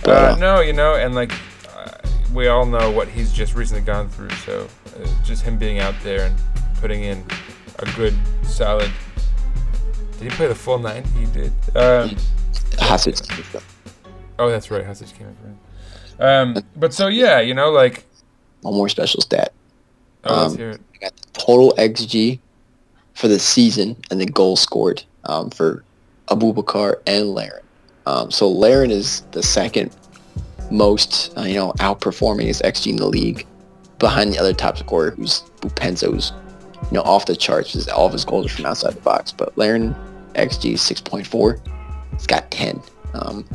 But, 0.04 0.10
Uh, 0.16 0.32
uh, 0.34 0.36
no, 0.38 0.60
you 0.60 0.72
know, 0.72 0.94
and 0.94 1.16
like 1.16 1.32
uh, 1.76 1.90
we 2.32 2.46
all 2.46 2.64
know 2.64 2.90
what 2.92 3.08
he's 3.08 3.32
just 3.32 3.56
recently 3.56 3.82
gone 3.82 4.08
through, 4.08 4.30
so 4.44 4.68
uh, 5.02 5.08
just 5.24 5.42
him 5.42 5.58
being 5.58 5.80
out 5.80 5.94
there 6.04 6.26
and 6.26 6.36
putting 6.80 7.02
in 7.02 7.24
a 7.80 7.86
good, 7.96 8.14
solid. 8.44 8.90
Did 10.12 10.22
he 10.22 10.28
play 10.30 10.46
the 10.46 10.54
full 10.54 10.78
90? 10.78 11.08
He 11.18 11.26
did. 11.26 11.52
Um, 11.74 12.16
Oh, 14.38 14.48
that's 14.48 14.70
right. 14.70 14.84
Hasic 14.84 15.12
came 15.16 15.26
in 15.28 15.34
for 15.36 15.46
him. 15.46 15.58
Um, 16.58 16.64
but 16.76 16.94
so 16.94 17.08
yeah, 17.08 17.40
you 17.40 17.54
know, 17.54 17.70
like 17.70 18.04
one 18.60 18.74
more 18.74 18.88
special 18.88 19.20
stat: 19.20 19.52
oh, 20.24 20.42
let's 20.42 20.52
Um, 20.52 20.58
hear 20.58 20.70
it. 20.70 20.80
I 20.94 20.98
got 20.98 21.16
the 21.16 21.40
total 21.40 21.74
xG 21.78 22.38
for 23.16 23.29
the 23.29 23.38
season 23.38 23.96
and 24.11 24.20
the 24.20 24.26
goal 24.26 24.57
scored 24.57 25.02
um, 25.24 25.50
for 25.50 25.83
Aboubakar 26.29 26.96
and 27.07 27.31
Larin. 27.35 27.62
Um, 28.05 28.31
so 28.31 28.48
Larin 28.48 28.90
is 28.90 29.22
the 29.33 29.42
second 29.42 29.96
most, 30.70 31.37
uh, 31.37 31.42
you 31.42 31.55
know, 31.55 31.72
outperforming 31.79 32.44
his 32.44 32.61
XG 32.62 32.90
in 32.90 32.96
the 32.96 33.07
league, 33.07 33.46
behind 33.98 34.33
the 34.33 34.38
other 34.38 34.52
top 34.52 34.76
scorer, 34.76 35.12
who's 35.12 35.42
Boupendza, 35.61 36.11
who's 36.11 36.33
you 36.74 36.92
know 36.92 37.02
off 37.02 37.26
the 37.26 37.35
charts. 37.35 37.72
His, 37.72 37.88
all 37.88 38.07
of 38.07 38.12
his 38.12 38.24
goals 38.24 38.46
are 38.46 38.50
from 38.50 38.66
outside 38.66 38.94
the 38.94 39.00
box, 39.00 39.33
but 39.33 39.57
Larin 39.57 39.94
XG 40.35 40.74
is 40.74 40.83
6.4. 40.83 41.61
He's 42.12 42.26
got 42.26 42.50
10. 42.50 42.81
Um, 43.14 43.48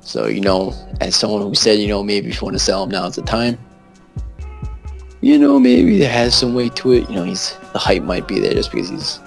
so 0.00 0.26
you 0.26 0.40
know, 0.40 0.74
as 1.00 1.14
someone 1.14 1.42
who 1.42 1.54
said, 1.54 1.78
you 1.78 1.88
know, 1.88 2.02
maybe 2.02 2.28
if 2.28 2.40
you 2.40 2.44
want 2.44 2.56
to 2.56 2.62
sell 2.62 2.82
him, 2.82 2.90
now's 2.90 3.14
the 3.14 3.22
time. 3.22 3.58
You 5.22 5.38
know, 5.38 5.58
maybe 5.58 6.02
it 6.02 6.10
has 6.10 6.34
some 6.34 6.54
weight 6.54 6.74
to 6.76 6.92
it. 6.92 7.08
You 7.10 7.16
know, 7.16 7.24
he's 7.24 7.56
the 7.72 7.78
hype 7.78 8.02
might 8.02 8.26
be 8.26 8.40
there 8.40 8.54
just 8.54 8.72
because 8.72 8.88
he's 8.88 9.18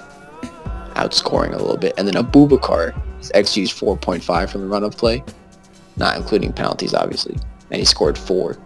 outscoring 0.95 1.53
a 1.53 1.57
little 1.57 1.77
bit. 1.77 1.93
And 1.97 2.07
then 2.07 2.15
Aboubakar, 2.15 2.99
his 3.19 3.31
XG 3.33 3.63
is 3.63 3.71
4.5 3.71 4.49
from 4.49 4.61
the 4.61 4.67
run 4.67 4.83
of 4.83 4.97
play, 4.97 5.23
not 5.97 6.17
including 6.17 6.51
penalties, 6.53 6.93
obviously. 6.93 7.35
And 7.69 7.79
he 7.79 7.85
scored 7.85 8.17
four. 8.17 8.57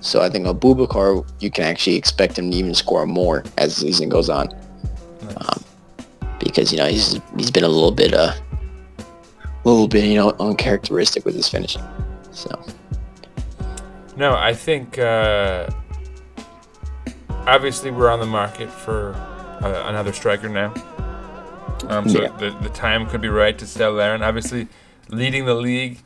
So 0.00 0.22
I 0.22 0.28
think 0.28 0.46
Aboubakar, 0.46 1.26
you 1.40 1.50
can 1.50 1.64
actually 1.64 1.96
expect 1.96 2.38
him 2.38 2.50
to 2.50 2.56
even 2.56 2.74
score 2.74 3.06
more 3.06 3.44
as 3.58 3.76
the 3.76 3.82
season 3.82 4.08
goes 4.08 4.28
on. 4.28 4.48
Um, 5.36 5.64
because, 6.38 6.72
you 6.72 6.78
know, 6.78 6.86
he's 6.86 7.20
he's 7.36 7.50
been 7.50 7.64
a 7.64 7.68
little 7.68 7.92
bit, 7.92 8.12
uh, 8.12 8.32
a 9.64 9.68
little 9.68 9.88
bit, 9.88 10.04
you 10.04 10.16
know, 10.16 10.30
uncharacteristic 10.40 11.24
with 11.24 11.34
his 11.34 11.48
finishing. 11.48 11.82
So, 12.32 12.64
No, 14.16 14.34
I 14.34 14.52
think 14.52 14.98
uh, 14.98 15.68
obviously 17.46 17.90
we're 17.90 18.10
on 18.10 18.20
the 18.20 18.26
market 18.26 18.70
for 18.70 19.14
uh, 19.62 19.84
another 19.86 20.12
striker 20.12 20.48
now. 20.48 20.72
Um, 21.88 22.08
so 22.08 22.22
Yeah. 22.22 22.28
the, 22.38 22.50
the 22.62 22.68
time 22.70 23.06
could 23.06 23.20
be 23.20 23.28
right 23.28 23.58
to 23.58 23.66
sell 23.66 23.92
Larin. 23.92 24.22
Obviously, 24.22 24.68
leading 25.08 25.46
the 25.46 25.54
league, 25.54 25.98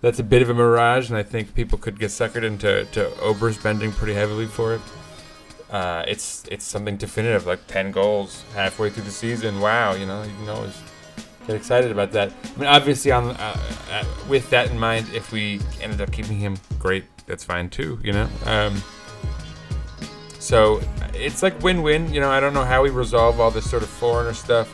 that's 0.00 0.18
a 0.18 0.22
bit 0.22 0.42
of 0.42 0.50
a 0.50 0.54
mirage, 0.54 1.08
and 1.08 1.18
I 1.18 1.22
think 1.22 1.54
people 1.54 1.78
could 1.78 1.98
get 1.98 2.10
suckered 2.10 2.44
into 2.44 2.84
to 2.92 3.06
overspending 3.20 3.92
pretty 3.92 4.14
heavily 4.14 4.46
for 4.46 4.74
it. 4.74 4.80
Uh, 5.70 6.04
it's 6.06 6.44
it's 6.52 6.64
something 6.64 6.96
definitive, 6.96 7.46
like 7.46 7.66
ten 7.66 7.90
goals 7.90 8.44
halfway 8.54 8.90
through 8.90 9.02
the 9.04 9.10
season. 9.10 9.60
Wow, 9.60 9.94
you 9.94 10.06
know, 10.06 10.22
you 10.22 10.30
can 10.38 10.48
always 10.50 10.78
get 11.48 11.56
excited 11.56 11.90
about 11.90 12.12
that. 12.12 12.32
I 12.54 12.58
mean, 12.60 12.68
obviously, 12.68 13.10
on 13.10 13.30
uh, 13.30 13.56
uh, 13.90 14.04
with 14.28 14.48
that 14.50 14.70
in 14.70 14.78
mind, 14.78 15.08
if 15.12 15.32
we 15.32 15.60
ended 15.80 16.00
up 16.00 16.12
keeping 16.12 16.38
him, 16.38 16.58
great, 16.78 17.04
that's 17.26 17.42
fine 17.42 17.70
too. 17.70 17.98
You 18.04 18.12
know. 18.12 18.28
Um, 18.44 18.80
so 20.44 20.82
it's 21.14 21.42
like 21.42 21.58
win-win. 21.62 22.12
You 22.12 22.20
know, 22.20 22.30
I 22.30 22.38
don't 22.38 22.52
know 22.52 22.64
how 22.64 22.82
we 22.82 22.90
resolve 22.90 23.40
all 23.40 23.50
this 23.50 23.68
sort 23.68 23.82
of 23.82 23.88
foreigner 23.88 24.34
stuff. 24.34 24.70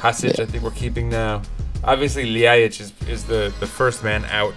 Hasic, 0.00 0.40
I 0.40 0.46
think 0.46 0.64
we're 0.64 0.72
keeping 0.72 1.08
now. 1.08 1.42
Obviously, 1.84 2.24
Ljajic 2.26 2.80
is, 2.80 2.92
is 3.08 3.24
the, 3.24 3.54
the 3.60 3.66
first 3.68 4.02
man 4.02 4.24
out. 4.24 4.54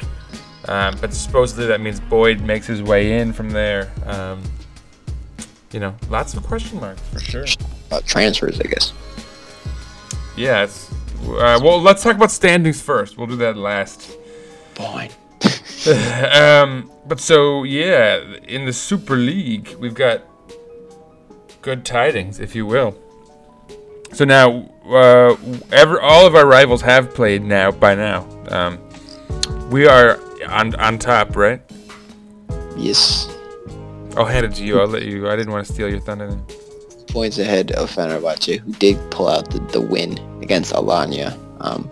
Um, 0.68 0.98
but 1.00 1.14
supposedly 1.14 1.68
that 1.68 1.82
means 1.82 2.00
Boyd 2.00 2.42
makes 2.42 2.66
his 2.66 2.82
way 2.82 3.20
in 3.20 3.32
from 3.32 3.52
there. 3.52 3.92
Um, 4.08 4.42
you 5.72 5.80
know, 5.80 5.96
lots 6.10 6.34
of 6.34 6.42
question 6.42 6.80
marks 6.80 7.02
for 7.10 7.20
sure. 7.20 7.46
uh, 7.92 8.02
transfers, 8.04 8.60
I 8.60 8.64
guess. 8.64 8.92
Yeah, 10.36 10.64
it's, 10.64 10.92
uh, 11.28 11.60
well, 11.62 11.80
let's 11.80 12.02
talk 12.02 12.16
about 12.16 12.32
standings 12.32 12.82
first. 12.82 13.20
We'll 13.20 13.28
do 13.28 13.36
that 13.36 13.56
last. 13.56 14.18
Boy. 14.74 15.12
um, 16.34 16.90
but 17.06 17.20
so 17.20 17.62
yeah, 17.62 18.20
in 18.48 18.66
the 18.66 18.74
Super 18.74 19.16
League, 19.16 19.76
we've 19.80 19.94
got 19.94 20.24
good 21.66 21.84
tidings, 21.84 22.40
if 22.40 22.56
you 22.56 22.66
will. 22.66 22.96
So 24.14 24.24
now, 24.24 24.70
uh, 24.88 25.36
ever 25.72 26.00
all 26.00 26.26
of 26.28 26.36
our 26.36 26.46
rivals 26.46 26.82
have 26.84 27.14
played 27.14 27.42
now 27.44 27.72
by 27.72 27.96
now. 27.96 28.26
Um, 28.50 28.80
we 29.72 29.88
are 29.88 30.20
on 30.48 30.76
on 30.76 31.00
top, 31.00 31.36
right? 31.36 31.60
Yes. 32.78 33.28
I'll 34.16 34.26
hand 34.26 34.46
it 34.46 34.54
to 34.56 34.64
you. 34.64 34.80
I'll 34.80 34.88
let 34.88 35.04
you. 35.04 35.28
I 35.30 35.36
didn't 35.36 35.52
want 35.52 35.66
to 35.68 35.74
steal 35.74 35.90
your 35.90 36.00
thunder. 36.00 36.38
Points 37.10 37.38
ahead 37.40 37.72
of 37.72 37.90
Fenerbahce, 37.92 38.60
who 38.60 38.72
did 38.74 38.98
pull 39.12 39.28
out 39.28 39.50
the, 39.50 39.60
the 39.72 39.82
win 39.82 40.18
against 40.44 40.72
Alanya. 40.74 41.36
Um, 41.62 41.92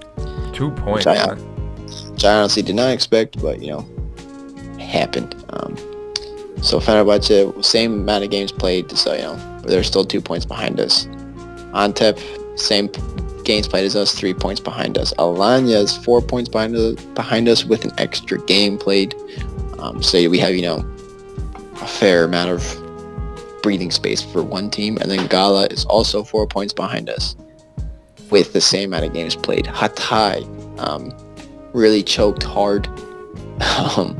Two 0.54 0.70
points. 0.72 1.06
Which 1.06 1.18
I- 1.18 1.34
which 2.14 2.24
I 2.26 2.34
honestly 2.40 2.62
did 2.64 2.76
not 2.76 2.92
expect, 2.92 3.42
but 3.42 3.62
you 3.62 3.72
know, 3.72 3.86
it 4.78 4.82
happened. 4.86 5.36
Um, 5.50 5.76
so 6.62 6.80
Fenerbahce, 6.80 7.64
same 7.66 7.94
amount 7.94 8.24
of 8.24 8.30
games 8.30 8.52
played, 8.52 8.90
so 8.92 9.14
you 9.14 9.22
know, 9.24 9.53
they're 9.69 9.84
still 9.84 10.06
two 10.06 10.21
points 10.21 10.45
behind 10.45 10.80
us. 10.80 11.06
Antep, 11.73 12.19
same 12.60 12.89
games 13.43 13.67
played 13.67 13.86
as 13.86 13.95
us, 13.95 14.13
three 14.13 14.34
points 14.34 14.62
behind 14.62 14.97
us. 14.97 15.13
Alanya 15.15 15.84
is 15.84 15.95
four 15.97 16.21
points 16.21 16.49
behind 16.49 16.76
us, 16.76 16.95
behind 17.15 17.47
us 17.47 17.65
with 17.65 17.86
an 17.86 17.91
extra 17.97 18.39
game 18.45 18.78
played. 18.78 19.15
Um, 19.80 20.02
so 20.02 20.30
we 20.30 20.39
have 20.39 20.56
you 20.56 20.62
know 20.62 20.86
a 21.82 21.88
fair 21.88 22.23
amount 22.23 22.52
of 22.52 23.62
breathing 23.62 23.91
space 23.91 24.21
for 24.21 24.43
one 24.43 24.69
team, 24.69 24.97
and 24.97 25.10
then 25.10 25.28
Gala 25.28 25.67
is 25.67 25.86
also 25.86 26.23
four 26.23 26.47
points 26.47 26.73
behind 26.73 27.10
us 27.10 27.36
with 28.30 28.54
the 28.54 28.62
same 28.62 28.89
amount 28.89 29.06
of 29.06 29.13
games 29.13 29.36
played. 29.36 29.65
Hatay. 29.65 30.47
Um, 30.80 31.12
really 31.73 32.04
choked 32.04 32.43
hard. 32.43 32.88
Um, 33.95 34.19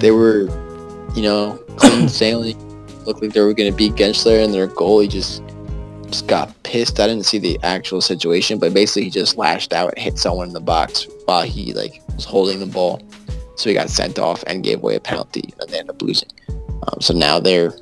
they 0.00 0.10
were, 0.10 0.48
you 1.14 1.22
know, 1.22 1.62
clean 1.76 2.08
sailing. 2.20 2.56
Looked 3.06 3.22
like 3.22 3.32
they 3.32 3.40
were 3.40 3.54
going 3.54 3.70
to 3.70 3.76
beat 3.76 3.94
Gençler, 3.94 4.44
and 4.44 4.52
their 4.52 4.68
goalie 4.68 5.08
just 5.08 5.42
just 6.06 6.26
got 6.26 6.54
pissed. 6.62 7.00
I 7.00 7.06
didn't 7.06 7.24
see 7.26 7.38
the 7.38 7.58
actual 7.62 8.00
situation, 8.00 8.58
but 8.58 8.72
basically 8.72 9.04
he 9.04 9.10
just 9.10 9.36
lashed 9.36 9.72
out 9.72 9.92
and 9.94 9.98
hit 9.98 10.18
someone 10.18 10.48
in 10.48 10.54
the 10.54 10.60
box 10.60 11.06
while 11.24 11.42
he 11.42 11.72
like 11.72 12.00
was 12.14 12.24
holding 12.24 12.60
the 12.60 12.66
ball. 12.66 13.00
So 13.56 13.68
he 13.70 13.74
got 13.74 13.90
sent 13.90 14.18
off 14.18 14.42
and 14.46 14.62
gave 14.64 14.78
away 14.78 14.96
a 14.96 15.00
penalty, 15.00 15.52
and 15.60 15.68
they 15.70 15.78
ended 15.78 15.94
up 15.94 16.02
losing. 16.02 16.28
Um, 16.48 17.00
so 17.00 17.14
now 17.14 17.40
they're 17.40 17.72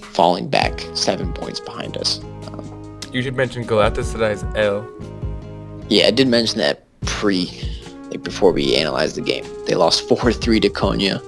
falling 0.00 0.48
back 0.48 0.80
seven 0.94 1.32
points 1.32 1.60
behind 1.60 1.96
us. 1.96 2.18
Um, 2.48 2.98
You 3.12 3.22
should 3.22 3.36
mention 3.36 3.64
Galatasaray's 3.64 4.44
L. 4.56 4.86
Yeah, 5.88 6.06
I 6.06 6.10
did 6.10 6.28
mention 6.28 6.58
that 6.58 6.84
pre, 7.02 7.50
like 8.10 8.22
before 8.22 8.52
we 8.52 8.74
analyzed 8.74 9.16
the 9.16 9.20
game. 9.22 9.44
They 9.66 9.74
lost 9.74 10.08
4-3 10.08 10.60
to 10.62 10.68
Konya. 10.70 11.22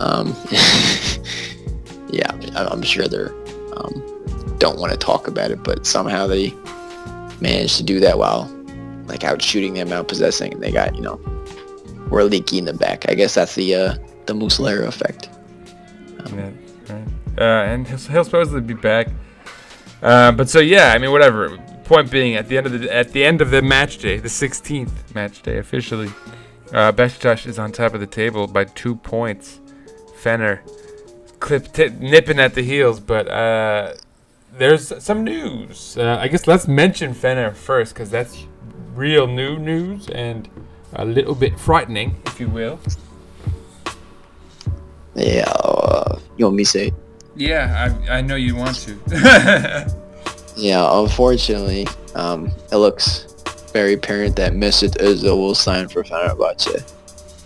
Um, 0.00 0.34
yeah, 2.12 2.30
I'm 2.54 2.82
sure 2.82 3.08
they're 3.08 3.32
um, 3.76 4.56
don't 4.58 4.78
want 4.78 4.92
to 4.92 4.98
talk 4.98 5.26
about 5.26 5.50
it, 5.50 5.62
but 5.62 5.86
somehow 5.86 6.26
they 6.26 6.50
managed 7.40 7.76
to 7.78 7.82
do 7.82 7.98
that 8.00 8.18
while 8.18 8.44
like 9.06 9.24
out 9.24 9.42
shooting 9.42 9.74
them, 9.74 9.92
out 9.92 10.08
possessing, 10.08 10.54
and 10.54 10.62
they 10.62 10.70
got 10.70 10.94
you 10.94 11.00
know 11.00 11.20
were 12.08 12.24
leaky 12.24 12.58
in 12.58 12.66
the 12.66 12.74
back. 12.74 13.08
I 13.08 13.14
guess 13.14 13.34
that's 13.34 13.54
the 13.54 13.74
uh, 13.74 13.94
the 14.26 14.34
Muslera 14.34 14.86
effect. 14.86 15.30
Yeah, 16.34 16.50
right. 16.88 17.08
Uh, 17.38 17.42
and 17.42 17.88
he'll, 17.88 17.98
he'll 17.98 18.24
supposedly 18.24 18.60
be 18.60 18.74
back. 18.74 19.08
Uh, 20.02 20.32
but 20.32 20.48
so 20.48 20.60
yeah, 20.60 20.92
I 20.94 20.98
mean, 20.98 21.10
whatever. 21.10 21.58
Point 21.84 22.10
being, 22.10 22.36
at 22.36 22.48
the 22.48 22.56
end 22.56 22.66
of 22.66 22.80
the 22.80 22.94
at 22.94 23.12
the 23.12 23.24
end 23.24 23.42
of 23.42 23.50
the 23.50 23.60
match 23.60 23.98
day, 23.98 24.18
the 24.18 24.28
16th 24.28 25.14
match 25.14 25.42
day 25.42 25.58
officially, 25.58 26.08
uh, 26.72 26.92
Besiktas 26.92 27.46
is 27.46 27.58
on 27.58 27.72
top 27.72 27.92
of 27.92 28.00
the 28.00 28.06
table 28.06 28.46
by 28.46 28.64
two 28.64 28.94
points. 28.94 29.60
Fenner, 30.16 30.62
clip 31.42 31.72
t- 31.72 31.90
nipping 31.98 32.38
at 32.38 32.54
the 32.54 32.62
heels, 32.62 33.00
but 33.00 33.28
uh, 33.28 33.94
there's 34.56 34.92
some 35.02 35.24
news. 35.24 35.98
Uh, 35.98 36.16
I 36.20 36.28
guess 36.28 36.46
let's 36.46 36.68
mention 36.68 37.12
Fenner 37.12 37.50
first, 37.52 37.92
because 37.92 38.10
that's 38.10 38.46
real 38.94 39.26
new 39.26 39.58
news 39.58 40.08
and 40.08 40.48
a 40.94 41.04
little 41.04 41.34
bit 41.34 41.58
frightening, 41.58 42.22
if 42.26 42.38
you 42.40 42.48
will. 42.48 42.78
Yeah, 45.14 45.50
uh, 45.64 46.18
you 46.38 46.46
want 46.46 46.56
me 46.56 46.64
to 46.64 46.70
say? 46.70 46.92
Yeah, 47.36 47.92
I, 48.08 48.18
I 48.18 48.20
know 48.22 48.36
you 48.36 48.56
want 48.56 48.76
to. 48.86 49.98
Yeah, 50.54 50.86
unfortunately, 51.00 51.86
um, 52.14 52.52
it 52.70 52.76
looks 52.76 53.24
very 53.72 53.94
apparent 53.94 54.36
that 54.36 54.52
Mesut 54.52 54.98
Ozil 54.98 55.36
will 55.36 55.54
sign 55.54 55.88
for 55.88 56.04
Fenerbahce 56.04 56.92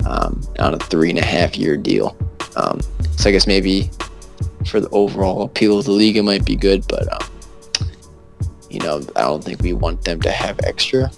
um, 0.05 0.43
on 0.59 0.75
a 0.75 0.79
three 0.79 1.11
and 1.11 1.19
a 1.21 1.25
half 1.25 1.57
year 1.57 1.77
deal. 1.77 2.17
Um, 2.57 2.81
so 3.17 3.29
I 3.29 3.33
guess 3.33 3.47
maybe 3.47 3.91
for 4.67 4.81
the 4.81 4.89
overall 4.91 5.43
appeal 5.43 5.79
of 5.79 5.85
the 5.85 5.93
league, 5.93 6.17
it 6.17 6.23
might 6.23 6.45
be 6.45 6.57
good, 6.57 6.85
but 6.89 7.13
um, 7.13 7.31
you 8.71 8.81
know, 8.81 9.01
I 9.15 9.23
don't 9.23 9.45
think 9.45 9.63
we 9.63 9.73
want 9.73 10.03
them 10.03 10.21
to 10.23 10.31
have 10.31 10.59
extra 10.65 11.11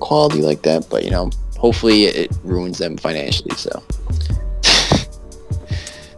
quality 0.00 0.42
like 0.42 0.62
that. 0.62 0.88
But 0.88 1.04
you 1.04 1.10
know, 1.10 1.30
hopefully 1.58 2.04
it 2.04 2.32
ruins 2.42 2.78
them 2.78 2.96
financially. 2.96 3.54
So 3.56 3.82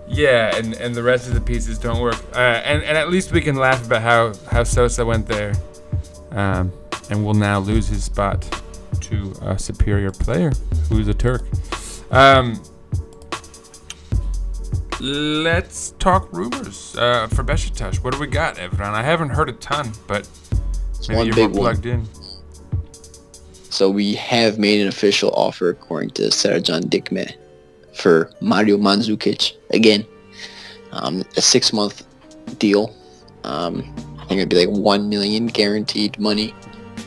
Yeah, 0.08 0.56
and, 0.56 0.74
and 0.74 0.94
the 0.94 1.02
rest 1.02 1.28
of 1.28 1.34
the 1.34 1.40
pieces 1.40 1.78
don't 1.78 2.00
work. 2.00 2.16
Uh, 2.34 2.38
and, 2.38 2.82
and 2.82 2.96
at 2.96 3.10
least 3.10 3.30
we 3.30 3.40
can 3.40 3.56
laugh 3.56 3.84
about 3.84 4.02
how, 4.02 4.32
how 4.50 4.64
Sosa 4.64 5.04
went 5.04 5.26
there. 5.26 5.54
Um, 6.30 6.72
and 7.10 7.24
will 7.24 7.34
now 7.34 7.58
lose 7.58 7.88
his 7.88 8.04
spot 8.04 8.42
to 9.00 9.32
a 9.42 9.58
superior 9.58 10.10
player 10.10 10.52
who's 10.88 11.08
a 11.08 11.14
Turk. 11.14 11.42
Um, 12.10 12.62
let's 15.00 15.92
talk 15.98 16.28
rumors 16.32 16.96
uh, 16.96 17.28
for 17.28 17.44
Besiktas. 17.44 18.02
What 18.02 18.14
do 18.14 18.20
we 18.20 18.26
got, 18.26 18.56
Evran? 18.56 18.94
I 18.94 19.02
haven't 19.02 19.30
heard 19.30 19.48
a 19.48 19.52
ton, 19.52 19.92
but 20.06 20.28
it's 20.90 21.08
maybe 21.08 21.26
you're 21.26 21.36
more 21.36 21.48
one. 21.48 21.74
plugged 21.74 21.86
in. 21.86 22.06
so 23.70 23.88
we 23.90 24.14
have 24.14 24.58
made 24.58 24.80
an 24.80 24.88
official 24.88 25.30
offer 25.30 25.70
according 25.70 26.10
to 26.10 26.22
Sercan 26.22 26.82
Dikme 26.82 27.34
for 27.94 28.30
Mario 28.40 28.76
Mandzukic 28.76 29.54
again. 29.70 30.04
Um, 30.92 31.22
a 31.36 31.42
six 31.42 31.72
month 31.72 32.06
deal. 32.58 32.94
Um, 33.44 33.94
I 34.18 34.24
think 34.26 34.38
it'd 34.38 34.48
be 34.48 34.66
like 34.66 34.76
one 34.76 35.08
million 35.08 35.46
guaranteed 35.46 36.18
money. 36.18 36.54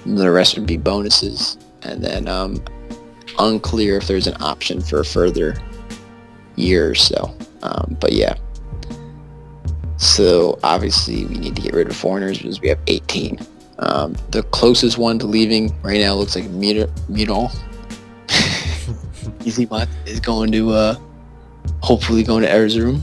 And 0.05 0.17
the 0.17 0.31
rest 0.31 0.57
would 0.57 0.67
be 0.67 0.77
bonuses. 0.77 1.57
And 1.83 2.03
then 2.03 2.27
um, 2.27 2.63
unclear 3.39 3.97
if 3.97 4.07
there's 4.07 4.27
an 4.27 4.41
option 4.41 4.81
for 4.81 4.99
a 4.99 5.05
further 5.05 5.55
year 6.55 6.89
or 6.89 6.95
so. 6.95 7.35
Um, 7.63 7.97
but 7.99 8.13
yeah. 8.13 8.35
So 9.97 10.59
obviously 10.63 11.25
we 11.25 11.37
need 11.37 11.55
to 11.55 11.61
get 11.61 11.73
rid 11.73 11.89
of 11.89 11.95
foreigners 11.95 12.39
because 12.39 12.59
we 12.59 12.69
have 12.69 12.79
18. 12.87 13.39
Um, 13.79 14.15
the 14.29 14.43
closest 14.43 14.97
one 14.97 15.19
to 15.19 15.27
leaving 15.27 15.75
right 15.81 15.99
now 15.99 16.13
looks 16.15 16.35
like 16.35 16.45
Mirin. 16.45 16.89
Isimat 19.41 19.87
is 20.05 20.19
going 20.19 20.51
to 20.51 20.71
uh, 20.71 20.95
hopefully 21.81 22.23
going 22.23 22.43
to 22.43 22.49
Erzurum. 22.49 23.01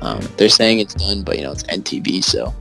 Um, 0.00 0.20
they're 0.36 0.48
saying 0.48 0.80
it's 0.80 0.94
done, 0.94 1.22
but 1.22 1.36
you 1.36 1.44
know 1.44 1.52
it's 1.52 1.62
NTB, 1.64 2.24
so 2.24 2.52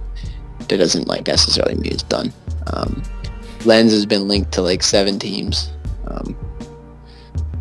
that 0.59 0.77
doesn't 0.77 1.07
like 1.07 1.27
necessarily 1.27 1.75
mean 1.75 1.91
it's 1.91 2.03
done. 2.03 2.31
Um, 2.67 3.01
Lens 3.65 3.91
has 3.91 4.05
been 4.05 4.27
linked 4.27 4.51
to 4.53 4.61
like 4.61 4.83
seven 4.83 5.19
teams. 5.19 5.71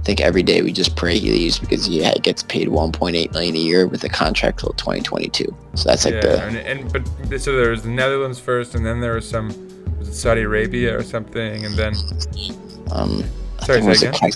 Um, 0.00 0.02
I 0.02 0.04
think 0.04 0.20
every 0.20 0.42
day 0.42 0.62
we 0.62 0.72
just 0.72 0.96
pray 0.96 1.18
he 1.18 1.30
leaves 1.30 1.58
because 1.58 1.84
he 1.86 1.98
gets 2.22 2.42
paid 2.42 2.68
1.8 2.68 3.32
million 3.32 3.54
a 3.54 3.58
year 3.58 3.86
with 3.86 4.02
a 4.04 4.08
contract 4.08 4.60
till 4.60 4.72
2022. 4.72 5.44
So 5.74 5.88
that's 5.88 6.04
like 6.04 6.14
yeah, 6.14 6.20
the 6.20 6.42
and, 6.42 6.56
and 6.56 6.92
but 6.92 7.40
so 7.40 7.56
there 7.56 7.70
was 7.70 7.82
the 7.82 7.90
Netherlands 7.90 8.38
first, 8.38 8.74
and 8.74 8.84
then 8.84 9.00
there 9.00 9.14
was 9.14 9.28
some 9.28 9.48
was 9.98 10.08
it 10.08 10.14
Saudi 10.14 10.42
Arabia 10.42 10.96
or 10.96 11.02
something, 11.02 11.64
and 11.64 11.74
then 11.74 11.94
um. 12.90 13.22
I 13.60 13.66
Sorry, 13.66 13.80
think, 13.80 13.88
was 13.90 14.02
like- 14.04 14.34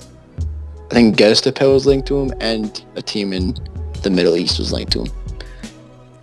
I 0.91 0.95
think 0.95 1.17
Göztepe 1.17 1.73
was 1.73 1.87
linked 1.87 2.07
to 2.09 2.21
him, 2.21 2.35
and 2.41 2.85
a 2.95 3.01
team 3.03 3.33
in 3.33 3.57
the 4.03 4.11
Middle 4.11 4.37
East 4.37 4.59
was 4.59 4.71
linked 4.71 4.93
to 4.93 5.05
him. 5.05 5.13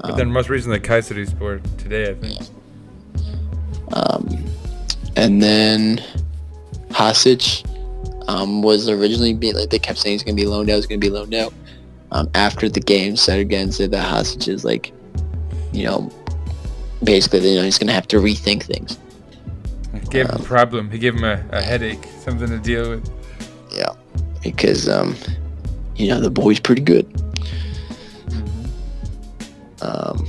but 0.02 0.18
then 0.18 0.30
most 0.32 0.50
recently 0.50 0.80
Kayseri 0.80 1.28
Sport 1.28 1.64
today, 1.80 2.12
I 2.12 2.14
think. 2.14 2.42
Um, 3.94 4.46
and 5.16 5.42
then 5.42 6.00
Hasic 6.92 7.66
um, 8.28 8.62
was 8.62 8.90
originally 8.90 9.34
be 9.34 9.54
like 9.54 9.70
they 9.70 9.80
kept 9.80 10.00
saying 10.00 10.14
he's 10.14 10.24
gonna 10.24 10.36
be 10.36 10.46
loaned 10.46 10.70
out, 10.70 10.76
he's 10.76 10.88
gonna 10.88 11.00
be 11.00 11.10
loaned 11.10 11.34
out. 11.34 11.54
Um, 12.12 12.30
after 12.36 12.68
the 12.68 12.80
game, 12.80 13.16
said 13.16 13.40
again 13.40 13.72
said 13.72 13.92
that 13.92 14.06
Hasic 14.06 14.48
is 14.48 14.66
like, 14.66 14.92
you 15.72 15.84
know, 15.86 16.12
basically 17.04 17.52
you 17.52 17.58
know 17.58 17.64
he's 17.64 17.78
gonna 17.78 17.94
have 17.94 18.08
to 18.10 18.18
rethink 18.18 18.64
things. 18.64 18.98
He 19.94 20.00
gave 20.08 20.30
him 20.30 20.42
a 20.42 20.44
problem. 20.44 20.90
He 20.90 20.98
gave 20.98 21.16
him 21.16 21.24
a, 21.24 21.44
a 21.52 21.62
headache, 21.62 22.04
something 22.20 22.48
to 22.48 22.58
deal 22.58 22.90
with. 22.90 23.10
Yeah, 23.72 23.94
because 24.44 24.90
um, 24.90 25.16
you 25.96 26.08
know 26.08 26.20
the 26.20 26.30
boy's 26.32 26.60
pretty 26.60 26.82
good. 26.82 27.06
Um, 29.82 30.28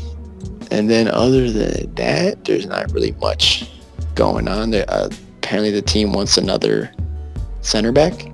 and 0.71 0.89
then 0.89 1.09
other 1.09 1.51
than 1.51 1.95
that, 1.97 2.45
there's 2.45 2.67
not 2.67 2.91
really 2.93 3.13
much 3.13 3.71
going 4.15 4.49
on. 4.49 4.71
There, 4.71 4.87
uh, 4.89 5.11
apparently 5.39 5.71
the 5.71 5.83
team 5.83 6.13
wants 6.13 6.39
another 6.39 6.91
center 7.63 7.91
back. 7.93 8.31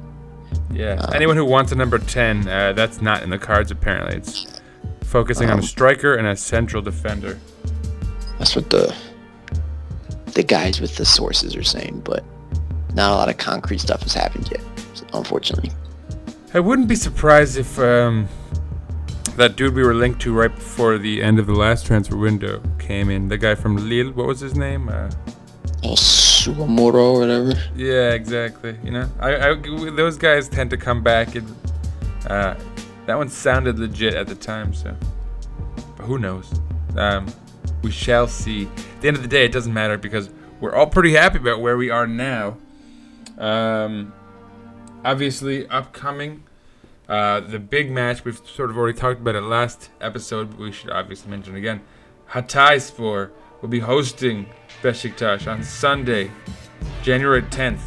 Yeah. 0.73 0.95
Uh, 1.01 1.11
Anyone 1.15 1.37
who 1.37 1.45
wants 1.45 1.73
a 1.73 1.75
number 1.75 1.99
10, 1.99 2.49
uh, 2.49 2.73
that's 2.73 3.01
not 3.01 3.23
in 3.23 3.31
the 3.31 3.39
cards 3.39 3.71
apparently. 3.71 4.17
It's 4.17 4.61
focusing 5.03 5.49
on 5.49 5.55
Um, 5.55 5.59
a 5.61 5.63
striker 5.63 6.15
and 6.17 6.27
a 6.27 6.37
central 6.37 6.83
defender. 6.83 7.39
That's 8.39 8.55
what 8.57 8.69
the 8.71 8.95
the 10.35 10.43
guys 10.43 10.81
with 10.81 10.95
the 10.97 11.05
sources 11.05 11.57
are 11.57 11.65
saying, 11.65 12.03
but 12.05 12.23
not 12.95 13.11
a 13.13 13.15
lot 13.15 13.29
of 13.29 13.39
concrete 13.39 13.79
stuff 13.81 14.03
has 14.03 14.15
happened 14.15 14.49
yet, 14.51 14.61
unfortunately. 15.13 15.73
I 16.55 16.61
wouldn't 16.61 16.87
be 16.87 16.95
surprised 16.95 17.57
if 17.59 17.77
um, 17.79 18.29
that 19.37 19.57
dude 19.57 19.75
we 19.75 19.83
were 19.83 19.95
linked 19.95 20.21
to 20.23 20.33
right 20.33 20.55
before 20.55 20.97
the 20.99 21.23
end 21.23 21.39
of 21.41 21.47
the 21.47 21.55
last 21.55 21.87
transfer 21.87 22.17
window 22.17 22.63
came 22.79 23.11
in. 23.11 23.29
The 23.29 23.39
guy 23.39 23.55
from 23.57 23.89
Lille, 23.89 24.13
what 24.13 24.27
was 24.27 24.41
his 24.41 24.55
name? 24.55 24.89
Uh, 24.89 25.11
Oh, 25.83 25.95
Soumaoro 26.39 26.95
or 26.95 27.21
whatever. 27.21 27.53
yeah, 27.77 28.13
exactly. 28.13 28.77
You 28.85 28.93
know, 28.93 29.11
I, 29.21 29.51
I, 29.51 29.55
those 29.91 30.17
guys 30.17 30.49
tend 30.49 30.71
to 30.71 30.77
come 30.77 31.03
back, 31.03 31.35
and 31.35 31.55
uh, 32.27 32.55
that 33.07 33.17
one 33.17 33.29
sounded 33.29 33.79
legit 33.79 34.15
at 34.15 34.27
the 34.29 34.35
time. 34.35 34.73
So, 34.73 34.97
but 35.97 36.05
who 36.05 36.19
knows? 36.19 36.53
Um, 36.97 37.27
we 37.83 37.91
shall 37.91 38.27
see. 38.27 38.67
At 38.67 39.01
the 39.01 39.09
end 39.09 39.17
of 39.17 39.23
the 39.23 39.29
day, 39.29 39.45
it 39.45 39.53
doesn't 39.53 39.73
matter 39.73 39.99
because 39.99 40.31
we're 40.61 40.75
all 40.75 40.87
pretty 40.87 41.13
happy 41.13 41.39
about 41.39 41.61
where 41.61 41.77
we 41.77 41.91
are 41.91 42.07
now. 42.07 42.57
Um, 43.37 44.13
obviously, 45.05 45.67
upcoming. 45.69 46.45
Uh, 47.09 47.41
the 47.41 47.59
big 47.59 47.91
match 47.91 48.25
we've 48.25 48.41
sort 48.47 48.69
of 48.69 48.77
already 48.77 48.97
talked 48.99 49.21
about 49.21 49.35
it 49.35 49.41
last 49.41 49.89
episode, 50.01 50.51
but 50.51 50.59
we 50.59 50.71
should 50.71 50.91
obviously 50.91 51.31
mention 51.31 51.57
again. 51.57 51.81
Hatay 52.31 52.81
Spor 52.83 53.33
will 53.63 53.69
be 53.69 53.81
hosting 53.81 54.47
Besiktas 54.83 55.51
on 55.51 55.63
Sunday, 55.63 56.31
January 57.03 57.43
10th, 57.43 57.81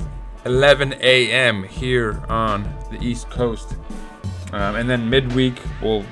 11 0.46 0.96
a.m. 1.02 1.64
here 1.64 2.24
on 2.30 2.64
the 2.92 3.02
East 3.02 3.30
Coast. 3.30 3.76
Um, 4.54 4.76
and 4.76 4.90
then 4.90 5.10
midweek, 5.10 5.62
we'll 5.82 6.06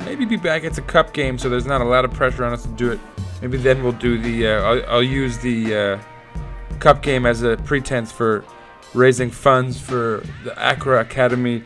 maybe 0.00 0.24
be 0.24 0.36
back. 0.36 0.64
It's 0.64 0.78
a 0.78 0.82
cup 0.82 1.12
game, 1.12 1.38
so 1.38 1.48
there's 1.48 1.66
not 1.66 1.80
a 1.80 1.84
lot 1.84 2.04
of 2.04 2.12
pressure 2.12 2.44
on 2.44 2.52
us 2.52 2.62
to 2.62 2.68
do 2.70 2.90
it. 2.90 3.00
Maybe 3.40 3.56
then 3.56 3.82
we'll 3.82 3.92
do 3.92 4.18
the. 4.18 4.48
Uh, 4.48 4.62
I'll, 4.62 4.90
I'll 4.94 5.02
use 5.02 5.38
the 5.38 5.74
uh, 5.74 5.98
cup 6.78 7.02
game 7.02 7.24
as 7.24 7.42
a 7.42 7.56
pretense 7.58 8.12
for 8.12 8.44
raising 8.92 9.30
funds 9.30 9.80
for 9.80 10.24
the 10.44 10.52
Accra 10.58 11.00
Academy, 11.00 11.62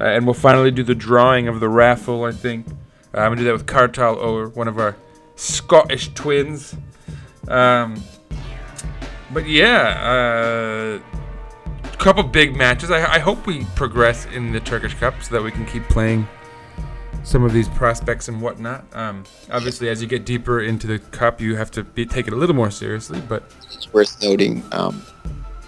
uh, 0.00 0.04
and 0.04 0.26
we'll 0.26 0.34
finally 0.34 0.70
do 0.70 0.82
the 0.82 0.94
drawing 0.94 1.48
of 1.48 1.60
the 1.60 1.68
raffle. 1.68 2.24
I 2.24 2.32
think 2.32 2.66
uh, 3.14 3.20
I'm 3.20 3.30
gonna 3.30 3.36
do 3.36 3.44
that 3.44 3.52
with 3.52 3.66
Kartal 3.66 4.16
Ower, 4.18 4.48
one 4.48 4.68
of 4.68 4.78
our 4.78 4.96
Scottish 5.36 6.12
twins. 6.14 6.76
Um, 7.48 8.02
but 9.32 9.48
yeah, 9.48 11.00
a 11.94 11.96
couple 11.98 12.22
big 12.22 12.56
matches. 12.56 12.90
I, 12.90 13.14
I 13.14 13.18
hope 13.18 13.46
we 13.46 13.64
progress 13.74 14.26
in 14.26 14.52
the 14.52 14.60
Turkish 14.60 14.94
Cup 14.94 15.22
so 15.22 15.34
that 15.34 15.42
we 15.42 15.50
can 15.50 15.66
keep 15.66 15.84
playing 15.84 16.26
some 17.24 17.42
of 17.42 17.52
these 17.52 17.68
prospects 17.70 18.28
and 18.28 18.40
whatnot. 18.40 18.84
Um, 18.92 19.24
obviously, 19.50 19.88
as 19.88 20.00
you 20.02 20.06
get 20.06 20.24
deeper 20.24 20.60
into 20.60 20.86
the 20.86 20.98
cup, 20.98 21.40
you 21.40 21.56
have 21.56 21.70
to 21.72 21.82
be, 21.82 22.06
take 22.06 22.26
it 22.26 22.32
a 22.32 22.36
little 22.36 22.54
more 22.54 22.70
seriously. 22.70 23.20
But 23.26 23.42
It's 23.72 23.92
worth 23.92 24.22
noting 24.22 24.62
um, 24.72 25.02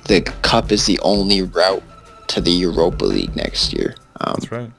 the 0.05 0.21
cup 0.43 0.71
is 0.71 0.87
the 0.87 0.99
only 1.01 1.43
route 1.43 1.83
to 2.29 2.41
the 2.41 2.51
Europa 2.51 3.05
League 3.05 3.35
next 3.35 3.73
year. 3.73 3.95
Um, 4.21 4.35
that's 4.35 4.53
right. 4.53 4.71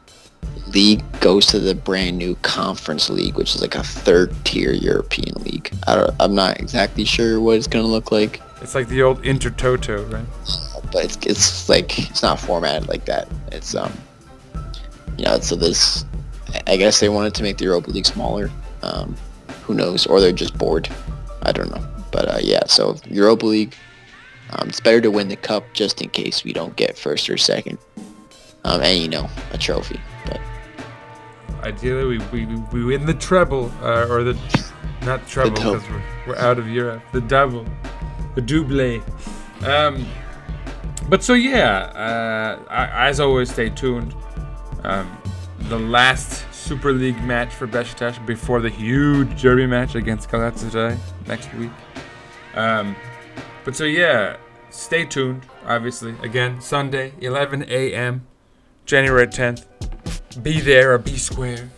League 0.67 1.03
goes 1.19 1.45
to 1.47 1.59
the 1.59 1.73
brand 1.75 2.17
new 2.17 2.35
Conference 2.41 3.09
League, 3.09 3.35
which 3.35 3.55
is 3.55 3.61
like 3.61 3.75
a 3.75 3.83
third 3.83 4.33
tier 4.45 4.71
European 4.71 5.33
league. 5.43 5.71
I 5.87 5.95
don't, 5.95 6.11
I'm 6.19 6.35
not 6.35 6.59
exactly 6.59 7.05
sure 7.05 7.39
what 7.39 7.57
it's 7.57 7.67
gonna 7.67 7.85
look 7.87 8.11
like, 8.11 8.41
It's 8.61 8.75
like 8.75 8.87
the 8.87 9.01
old 9.03 9.21
Intertoto, 9.23 10.11
right? 10.11 10.25
but 10.91 11.03
it's 11.05 11.17
it's 11.25 11.67
like 11.69 12.09
it's 12.09 12.21
not 12.23 12.39
formatted 12.39 12.87
like 12.87 13.05
that. 13.05 13.27
It's 13.51 13.75
um, 13.75 13.91
you 15.17 15.25
know, 15.25 15.39
so 15.39 15.55
this, 15.55 16.05
I- 16.53 16.73
I 16.73 16.77
guess 16.77 16.99
they 16.99 17.09
wanted 17.09 17.33
to 17.35 17.43
make 17.43 17.57
the 17.57 17.65
Europa 17.65 17.89
League 17.91 18.05
smaller. 18.05 18.49
Um, 18.83 19.15
who 19.63 19.73
knows? 19.73 20.05
Or 20.05 20.21
they're 20.21 20.31
just 20.31 20.57
bored. 20.57 20.87
I 21.43 21.51
don't 21.51 21.69
know. 21.71 21.85
But 22.11 22.27
uh, 22.29 22.37
yeah, 22.41 22.65
so 22.67 22.95
Europa 23.09 23.45
League. 23.45 23.75
Um, 24.51 24.69
it's 24.69 24.79
better 24.79 25.01
to 25.01 25.11
win 25.11 25.27
the 25.27 25.35
cup 25.35 25.65
just 25.73 26.01
in 26.01 26.07
case 26.09 26.45
we 26.45 26.53
don't 26.53 26.73
get 26.77 26.97
first 26.97 27.29
or 27.29 27.35
second. 27.37 27.77
Um, 28.63 28.81
and 28.81 28.97
you 29.01 29.09
know, 29.09 29.29
a 29.51 29.57
trophy. 29.57 29.99
Ideally, 31.63 32.17
we, 32.17 32.45
we, 32.45 32.55
we 32.71 32.83
win 32.85 33.05
the 33.05 33.13
treble, 33.13 33.71
uh, 33.81 34.07
or 34.09 34.23
the 34.23 34.33
not 35.03 35.27
treble 35.27 35.51
because 35.51 35.89
we're, 35.89 36.03
we're 36.27 36.37
out 36.37 36.59
of 36.59 36.67
Europe. 36.67 37.01
The 37.11 37.21
double, 37.21 37.65
the 38.35 38.41
double. 38.41 39.03
Um, 39.65 40.05
but 41.09 41.23
so 41.23 41.33
yeah, 41.33 41.77
uh, 41.77 42.63
I, 42.69 43.07
as 43.07 43.19
always, 43.19 43.51
stay 43.51 43.69
tuned. 43.69 44.13
Um, 44.83 45.17
the 45.61 45.79
last 45.79 46.45
Super 46.53 46.91
League 46.91 47.21
match 47.23 47.53
for 47.53 47.67
Besiktas 47.67 48.23
before 48.25 48.61
the 48.61 48.69
huge 48.69 49.41
derby 49.41 49.65
match 49.65 49.95
against 49.95 50.29
Galatasaray 50.29 50.97
next 51.27 51.53
week. 51.55 51.71
Um, 52.55 52.95
but 53.63 53.75
so 53.75 53.85
yeah, 53.85 54.37
stay 54.69 55.05
tuned. 55.05 55.45
Obviously, 55.65 56.15
again 56.21 56.61
Sunday, 56.61 57.13
11 57.19 57.65
a.m. 57.67 58.25
January 58.85 59.27
10th. 59.27 59.65
Be 60.41 60.59
there 60.61 60.93
or 60.93 60.97
be 60.97 61.17
square. 61.17 61.69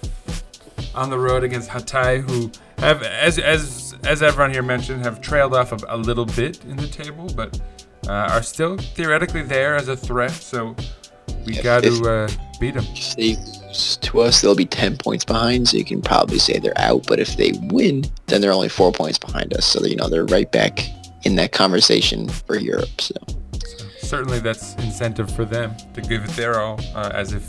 On 0.95 1.09
the 1.09 1.17
road 1.17 1.43
against 1.43 1.69
Hatay, 1.69 2.27
who 2.29 2.51
have, 2.79 3.03
as 3.03 3.37
as 3.39 3.95
as 4.03 4.21
everyone 4.23 4.51
here 4.51 4.63
mentioned, 4.63 5.03
have 5.05 5.21
trailed 5.21 5.53
off 5.53 5.71
a, 5.71 5.77
a 5.87 5.97
little 5.97 6.25
bit 6.25 6.63
in 6.65 6.75
the 6.77 6.87
table, 6.87 7.29
but 7.35 7.59
uh, 8.07 8.11
are 8.11 8.41
still 8.43 8.77
theoretically 8.77 9.43
there 9.43 9.75
as 9.75 9.87
a 9.87 9.95
threat. 9.95 10.31
So 10.31 10.75
we 11.45 11.57
If- 11.57 11.63
got 11.63 11.85
if- 11.85 12.01
to 12.01 12.09
uh, 12.09 12.29
beat 12.59 12.73
them. 12.73 12.85
if 12.95 13.15
they 13.15 13.35
lose 13.67 13.97
to 13.97 14.21
us, 14.21 14.41
they'll 14.41 14.55
be 14.55 14.65
10 14.65 14.97
points 14.97 15.23
behind, 15.23 15.69
so 15.69 15.77
you 15.77 15.85
can 15.85 16.01
probably 16.01 16.39
say 16.39 16.57
they're 16.59 16.73
out. 16.77 17.05
But 17.07 17.19
if 17.19 17.37
they 17.37 17.53
win, 17.63 18.03
then 18.27 18.41
they're 18.41 18.51
only 18.51 18.69
four 18.69 18.91
points 18.91 19.17
behind 19.19 19.53
us. 19.53 19.65
So, 19.65 19.85
you 19.85 19.95
know, 19.95 20.09
they're 20.09 20.25
right 20.25 20.51
back 20.51 20.79
in 21.23 21.35
that 21.35 21.51
conversation 21.51 22.27
for 22.29 22.57
Europe. 22.57 22.99
So, 22.99 23.13
certainly 23.99 24.39
that's 24.39 24.73
incentive 24.75 25.33
for 25.35 25.45
them 25.45 25.75
to 25.93 26.01
give 26.01 26.23
it 26.23 26.29
their 26.31 26.59
all, 26.59 26.79
uh, 26.95 27.11
as 27.13 27.31
if 27.33 27.43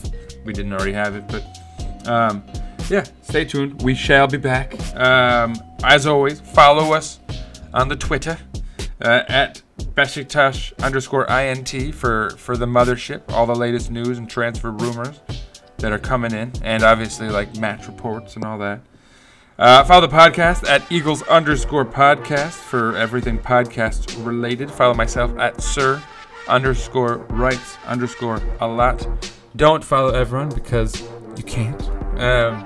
we 0.45 0.53
didn't 0.53 0.73
already 0.73 0.93
have 0.93 1.15
it. 1.15 1.25
But 1.29 2.09
um, 2.09 2.45
yeah, 2.89 3.05
stay 3.23 3.45
tuned. 3.45 3.83
We 3.83 3.95
shall 3.95 4.27
be 4.27 4.39
back. 4.39 4.75
Um, 4.97 5.55
as 5.85 6.07
always, 6.07 6.41
follow 6.41 6.93
us 6.93 7.21
on 7.73 7.89
the 7.89 7.97
Twitter 7.97 8.39
uh, 9.03 9.23
at 9.29 9.63
Besiktas 9.79 10.77
underscore 10.83 11.25
INT 11.31 11.95
for, 11.95 12.31
for 12.31 12.57
the 12.57 12.67
mothership, 12.67 13.23
all 13.31 13.47
the 13.47 13.55
latest 13.55 13.91
news 13.91 14.19
and 14.19 14.29
transfer 14.29 14.71
rumors 14.71 15.21
that 15.79 15.93
are 15.93 15.99
coming 15.99 16.33
in, 16.33 16.53
and 16.63 16.83
obviously 16.83 17.29
like 17.29 17.57
match 17.57 17.87
reports 17.87 18.37
and 18.37 18.45
all 18.45 18.59
that. 18.59 18.81
Uh, 19.59 19.85
follow 19.85 20.07
the 20.07 20.15
podcast 20.15 20.67
at 20.69 20.91
Eagles 20.91 21.23
underscore 21.25 21.85
podcast 21.85 22.53
for 22.53 22.97
everything 22.97 23.39
podcast 23.39 24.25
related. 24.25 24.71
Follow 24.71 24.95
myself 24.95 25.37
at 25.39 25.61
Sir 25.61 26.03
underscore 26.49 27.19
writes 27.29 27.77
underscore 27.87 28.41
a 28.61 28.67
lot. 28.67 29.07
Don't 29.57 29.85
follow 29.85 30.11
everyone 30.11 30.51
because 30.51 31.03
you 31.37 31.43
can't. 31.43 31.83
Um, 32.21 32.63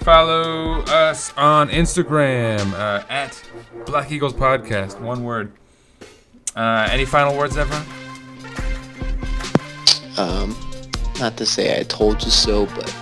follow 0.00 0.80
us 0.82 1.32
on 1.36 1.68
Instagram 1.68 2.72
uh, 2.72 3.04
at 3.10 3.42
Black 3.86 4.10
Eagles 4.10 4.32
Podcast. 4.32 4.98
One 5.00 5.24
word. 5.24 5.52
Uh, 6.56 6.88
any 6.90 7.04
final 7.04 7.36
words, 7.36 7.56
everyone? 7.56 7.86
Um, 10.16 10.56
not 11.18 11.36
to 11.36 11.46
say 11.46 11.78
I 11.78 11.82
told 11.84 12.22
you 12.24 12.30
so, 12.30 12.66
but 12.66 12.94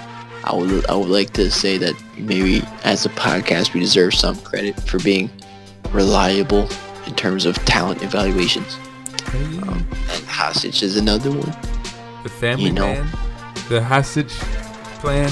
I 0.45 0.55
would 0.55 0.89
I 0.89 0.95
would 0.95 1.09
like 1.09 1.33
to 1.35 1.51
say 1.51 1.79
that 1.79 1.95
maybe 2.17 2.63
as 2.85 3.07
a 3.07 3.11
podcast 3.11 3.75
we 3.75 3.81
deserve 3.81 4.15
some 4.15 4.37
credit 4.43 4.79
for 4.83 4.99
being 4.99 5.31
reliable 5.93 6.69
in 7.07 7.15
terms 7.15 7.47
of 7.47 7.57
talent 7.65 8.03
evaluations. 8.03 8.77
Um, 9.33 9.87
and 10.11 10.25
Hostage 10.27 10.83
is 10.83 10.97
another 10.97 11.31
one. 11.31 11.78
The 12.23 12.29
family 12.29 12.65
You 12.67 12.73
know. 12.73 12.87
man, 12.95 13.09
the 13.69 13.83
hostage 13.83 14.33
plan. 15.01 15.31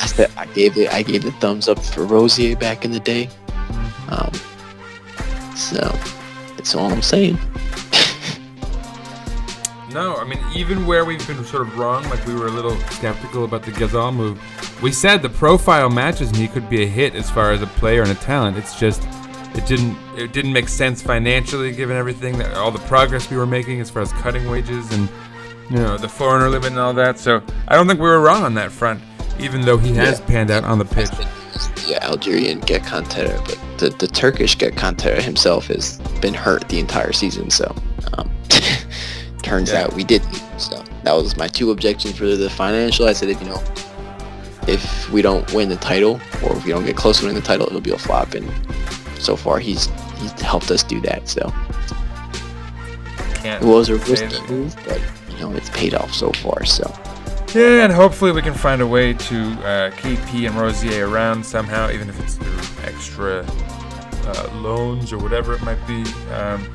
I 0.00 0.06
said 0.06 0.30
I 0.36 0.46
gave 0.46 0.76
it 0.76 0.92
I 0.92 1.02
gave 1.02 1.22
the 1.22 1.32
thumbs 1.32 1.68
up 1.68 1.78
for 1.78 2.04
Rosier 2.04 2.56
back 2.56 2.84
in 2.84 2.90
the 2.92 3.00
day. 3.00 3.28
Um, 4.08 4.32
so 5.56 5.80
that's 6.56 6.74
all 6.74 6.90
I'm 6.92 7.02
saying. 7.02 7.38
No, 9.92 10.14
I 10.16 10.24
mean 10.24 10.38
even 10.54 10.86
where 10.86 11.04
we've 11.04 11.24
been 11.26 11.44
sort 11.44 11.62
of 11.62 11.76
wrong, 11.76 12.04
like 12.10 12.24
we 12.24 12.34
were 12.34 12.46
a 12.46 12.50
little 12.50 12.78
skeptical 12.90 13.44
about 13.44 13.64
the 13.64 13.72
Ghezzal 13.72 14.14
move. 14.14 14.40
We 14.80 14.92
said 14.92 15.20
the 15.20 15.28
profile 15.28 15.90
matches 15.90 16.28
and 16.28 16.36
he 16.36 16.46
could 16.46 16.70
be 16.70 16.84
a 16.84 16.86
hit 16.86 17.16
as 17.16 17.28
far 17.28 17.50
as 17.50 17.60
a 17.60 17.66
player 17.66 18.02
and 18.02 18.10
a 18.12 18.14
talent. 18.14 18.56
It's 18.56 18.78
just 18.78 19.02
it 19.56 19.66
didn't 19.66 19.96
it 20.16 20.32
didn't 20.32 20.52
make 20.52 20.68
sense 20.68 21.02
financially 21.02 21.72
given 21.72 21.96
everything 21.96 22.38
that 22.38 22.54
all 22.54 22.70
the 22.70 22.78
progress 22.86 23.28
we 23.30 23.36
were 23.36 23.46
making 23.46 23.80
as 23.80 23.90
far 23.90 24.02
as 24.02 24.12
cutting 24.12 24.48
wages 24.48 24.92
and 24.92 25.08
you 25.70 25.76
know 25.76 25.96
the 25.96 26.08
foreigner 26.08 26.48
limit 26.48 26.68
and 26.70 26.78
all 26.78 26.92
that. 26.94 27.18
So 27.18 27.42
I 27.68 27.76
don't 27.76 27.86
think 27.86 28.00
we 28.00 28.06
were 28.08 28.20
wrong 28.20 28.42
on 28.42 28.54
that 28.54 28.70
front, 28.72 29.00
even 29.38 29.62
though 29.62 29.78
he 29.78 29.92
has 29.94 30.18
Yeah. 30.20 30.26
panned 30.26 30.50
out 30.50 30.64
on 30.64 30.78
the 30.78 30.84
pitch. 30.84 31.08
Yeah, 31.86 31.98
Algerian 32.02 32.60
Get 32.60 32.82
Kantera, 32.82 33.36
but 33.46 33.58
the, 33.78 33.90
the 33.90 34.06
Turkish 34.06 34.56
Get 34.56 34.74
Kantera 34.74 35.20
himself 35.20 35.66
has 35.66 35.98
been 36.20 36.34
hurt 36.34 36.68
the 36.68 36.78
entire 36.78 37.12
season. 37.12 37.50
So 37.50 37.74
um, 38.14 38.30
turns 39.42 39.70
Yeah. 39.72 39.82
out 39.84 39.94
we 39.94 40.04
didn't. 40.04 40.34
So 40.58 40.82
that 41.04 41.12
was 41.14 41.36
my 41.36 41.48
two 41.48 41.70
objections 41.70 42.16
for 42.16 42.26
the 42.26 42.50
financial. 42.50 43.06
I 43.08 43.12
said 43.12 43.28
if 43.28 43.40
you 43.40 43.48
know 43.48 43.62
if 44.68 45.10
we 45.10 45.22
don't 45.22 45.50
win 45.52 45.68
the 45.68 45.76
title 45.76 46.20
or 46.44 46.56
if 46.56 46.64
we 46.64 46.70
don't 46.70 46.84
get 46.84 46.96
close 46.96 47.18
to 47.20 47.24
winning 47.26 47.40
the 47.40 47.46
title, 47.46 47.66
it'll 47.66 47.80
be 47.80 47.92
a 47.92 47.98
flop. 47.98 48.34
And 48.34 48.48
so 49.18 49.34
far 49.36 49.58
he's 49.58 49.86
he's 50.18 50.32
helped 50.40 50.70
us 50.70 50.82
do 50.82 51.00
that. 51.02 51.28
So 51.28 51.52
Can't 53.36 53.62
it 53.62 53.66
was 53.66 53.88
a 53.88 53.96
risky 53.96 54.40
move, 54.52 54.76
but 54.86 55.00
you 55.00 55.04
know 55.06 55.10
it's 55.10 55.19
paid 55.80 55.94
off 55.94 56.12
so 56.12 56.30
far. 56.32 56.64
So 56.66 56.84
Yeah, 57.54 57.84
and 57.84 57.92
hopefully 57.92 58.32
we 58.32 58.42
can 58.42 58.52
find 58.54 58.82
a 58.82 58.86
way 58.86 59.14
to 59.14 59.38
uh, 59.64 59.90
keep 59.92 60.24
P 60.26 60.44
and 60.46 60.54
Rosier 60.54 61.08
around 61.08 61.44
somehow, 61.44 61.90
even 61.90 62.08
if 62.10 62.20
it's 62.20 62.34
through 62.34 62.84
extra 62.84 63.44
uh, 64.26 64.50
loans 64.56 65.10
or 65.12 65.18
whatever 65.18 65.54
it 65.54 65.62
might 65.62 65.84
be. 65.86 66.04
Um, 66.34 66.68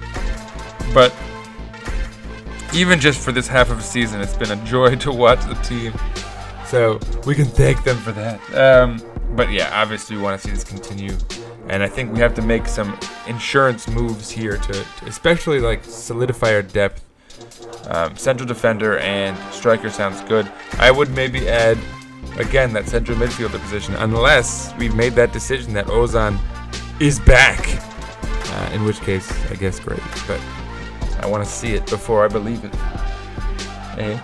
but 0.93 1.13
even 2.73 2.99
just 2.99 3.19
for 3.19 3.31
this 3.31 3.47
half 3.47 3.69
of 3.69 3.77
a 3.77 3.83
season, 3.83 4.21
it's 4.21 4.35
been 4.35 4.51
a 4.51 4.65
joy 4.65 4.95
to 5.05 5.11
watch 5.11 5.41
the 5.45 5.55
team. 5.55 5.93
So 6.65 6.99
we 7.27 7.35
can 7.35 7.45
thank 7.45 7.83
them 7.83 7.97
for 7.97 8.11
that. 8.13 8.39
Um, 8.55 8.99
but 9.35 9.51
yeah, 9.51 9.69
obviously 9.71 10.17
we 10.17 10.23
want 10.23 10.41
to 10.41 10.47
see 10.47 10.51
this 10.51 10.63
continue, 10.63 11.15
and 11.67 11.83
I 11.83 11.87
think 11.87 12.11
we 12.11 12.19
have 12.19 12.33
to 12.35 12.41
make 12.41 12.67
some 12.67 12.97
insurance 13.27 13.87
moves 13.87 14.31
here 14.31 14.57
to, 14.57 14.73
to 14.73 15.05
especially 15.05 15.59
like 15.59 15.83
solidify 15.83 16.55
our 16.55 16.63
depth 16.63 17.05
um, 17.87 18.15
central 18.15 18.47
defender 18.47 18.97
and 18.99 19.37
striker 19.53 19.89
sounds 19.89 20.21
good. 20.21 20.51
I 20.79 20.91
would 20.91 21.09
maybe 21.11 21.47
add 21.47 21.77
again 22.37 22.73
that 22.73 22.87
central 22.87 23.17
midfielder 23.17 23.59
position, 23.61 23.95
unless 23.95 24.73
we've 24.77 24.95
made 24.95 25.13
that 25.13 25.33
decision 25.33 25.73
that 25.73 25.85
Ozan 25.87 26.39
is 26.99 27.19
back. 27.19 27.81
Uh, 28.47 28.71
in 28.73 28.83
which 28.85 29.01
case, 29.01 29.29
I 29.51 29.55
guess 29.55 29.79
great, 29.79 29.99
but 30.27 30.39
I 31.19 31.27
want 31.27 31.43
to 31.43 31.49
see 31.49 31.73
it 31.73 31.85
before 31.87 32.23
I 32.23 32.29
believe 32.29 32.63
it. 32.63 32.73
Eh? 33.97 34.19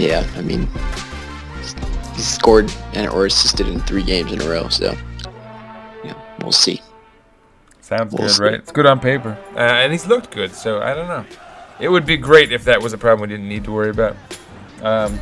yeah, 0.00 0.26
I 0.36 0.40
mean 0.42 0.66
he 2.14 2.22
scored 2.22 2.72
and 2.94 3.10
or 3.10 3.26
assisted 3.26 3.68
in 3.68 3.80
three 3.80 4.02
games 4.02 4.32
in 4.32 4.40
a 4.40 4.48
row. 4.48 4.68
So 4.68 4.96
yeah, 6.04 6.14
we'll 6.40 6.52
see. 6.52 6.80
Sounds 7.90 8.12
We'll 8.14 8.28
good, 8.28 8.30
see. 8.36 8.42
right? 8.44 8.54
It's 8.54 8.70
good 8.70 8.86
on 8.86 9.00
paper, 9.00 9.36
uh, 9.56 9.58
and 9.58 9.90
he's 9.90 10.06
looked 10.06 10.30
good. 10.30 10.52
So 10.54 10.80
I 10.80 10.94
don't 10.94 11.08
know. 11.08 11.24
It 11.80 11.88
would 11.88 12.06
be 12.06 12.16
great 12.16 12.52
if 12.52 12.62
that 12.64 12.80
was 12.80 12.92
a 12.92 12.98
problem 12.98 13.28
we 13.28 13.34
didn't 13.34 13.48
need 13.48 13.64
to 13.64 13.72
worry 13.72 13.90
about. 13.90 14.16
Um, 14.80 15.18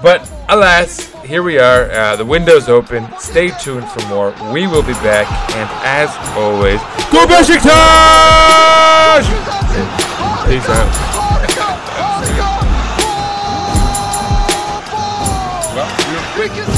but 0.00 0.30
alas, 0.48 1.12
here 1.24 1.42
we 1.42 1.58
are. 1.58 1.90
Uh, 1.90 2.14
the 2.14 2.24
window's 2.24 2.68
open. 2.68 3.04
Stay 3.18 3.48
tuned 3.60 3.88
for 3.88 4.06
more. 4.06 4.32
We 4.52 4.68
will 4.68 4.82
be 4.84 4.92
back, 5.02 5.26
and 5.56 5.68
as 5.84 6.10
always, 6.36 6.80
go 7.10 7.26
Besiktas! 7.26 7.66
Peace 10.46 10.68
out. 10.68 11.08
Golden 16.38 16.77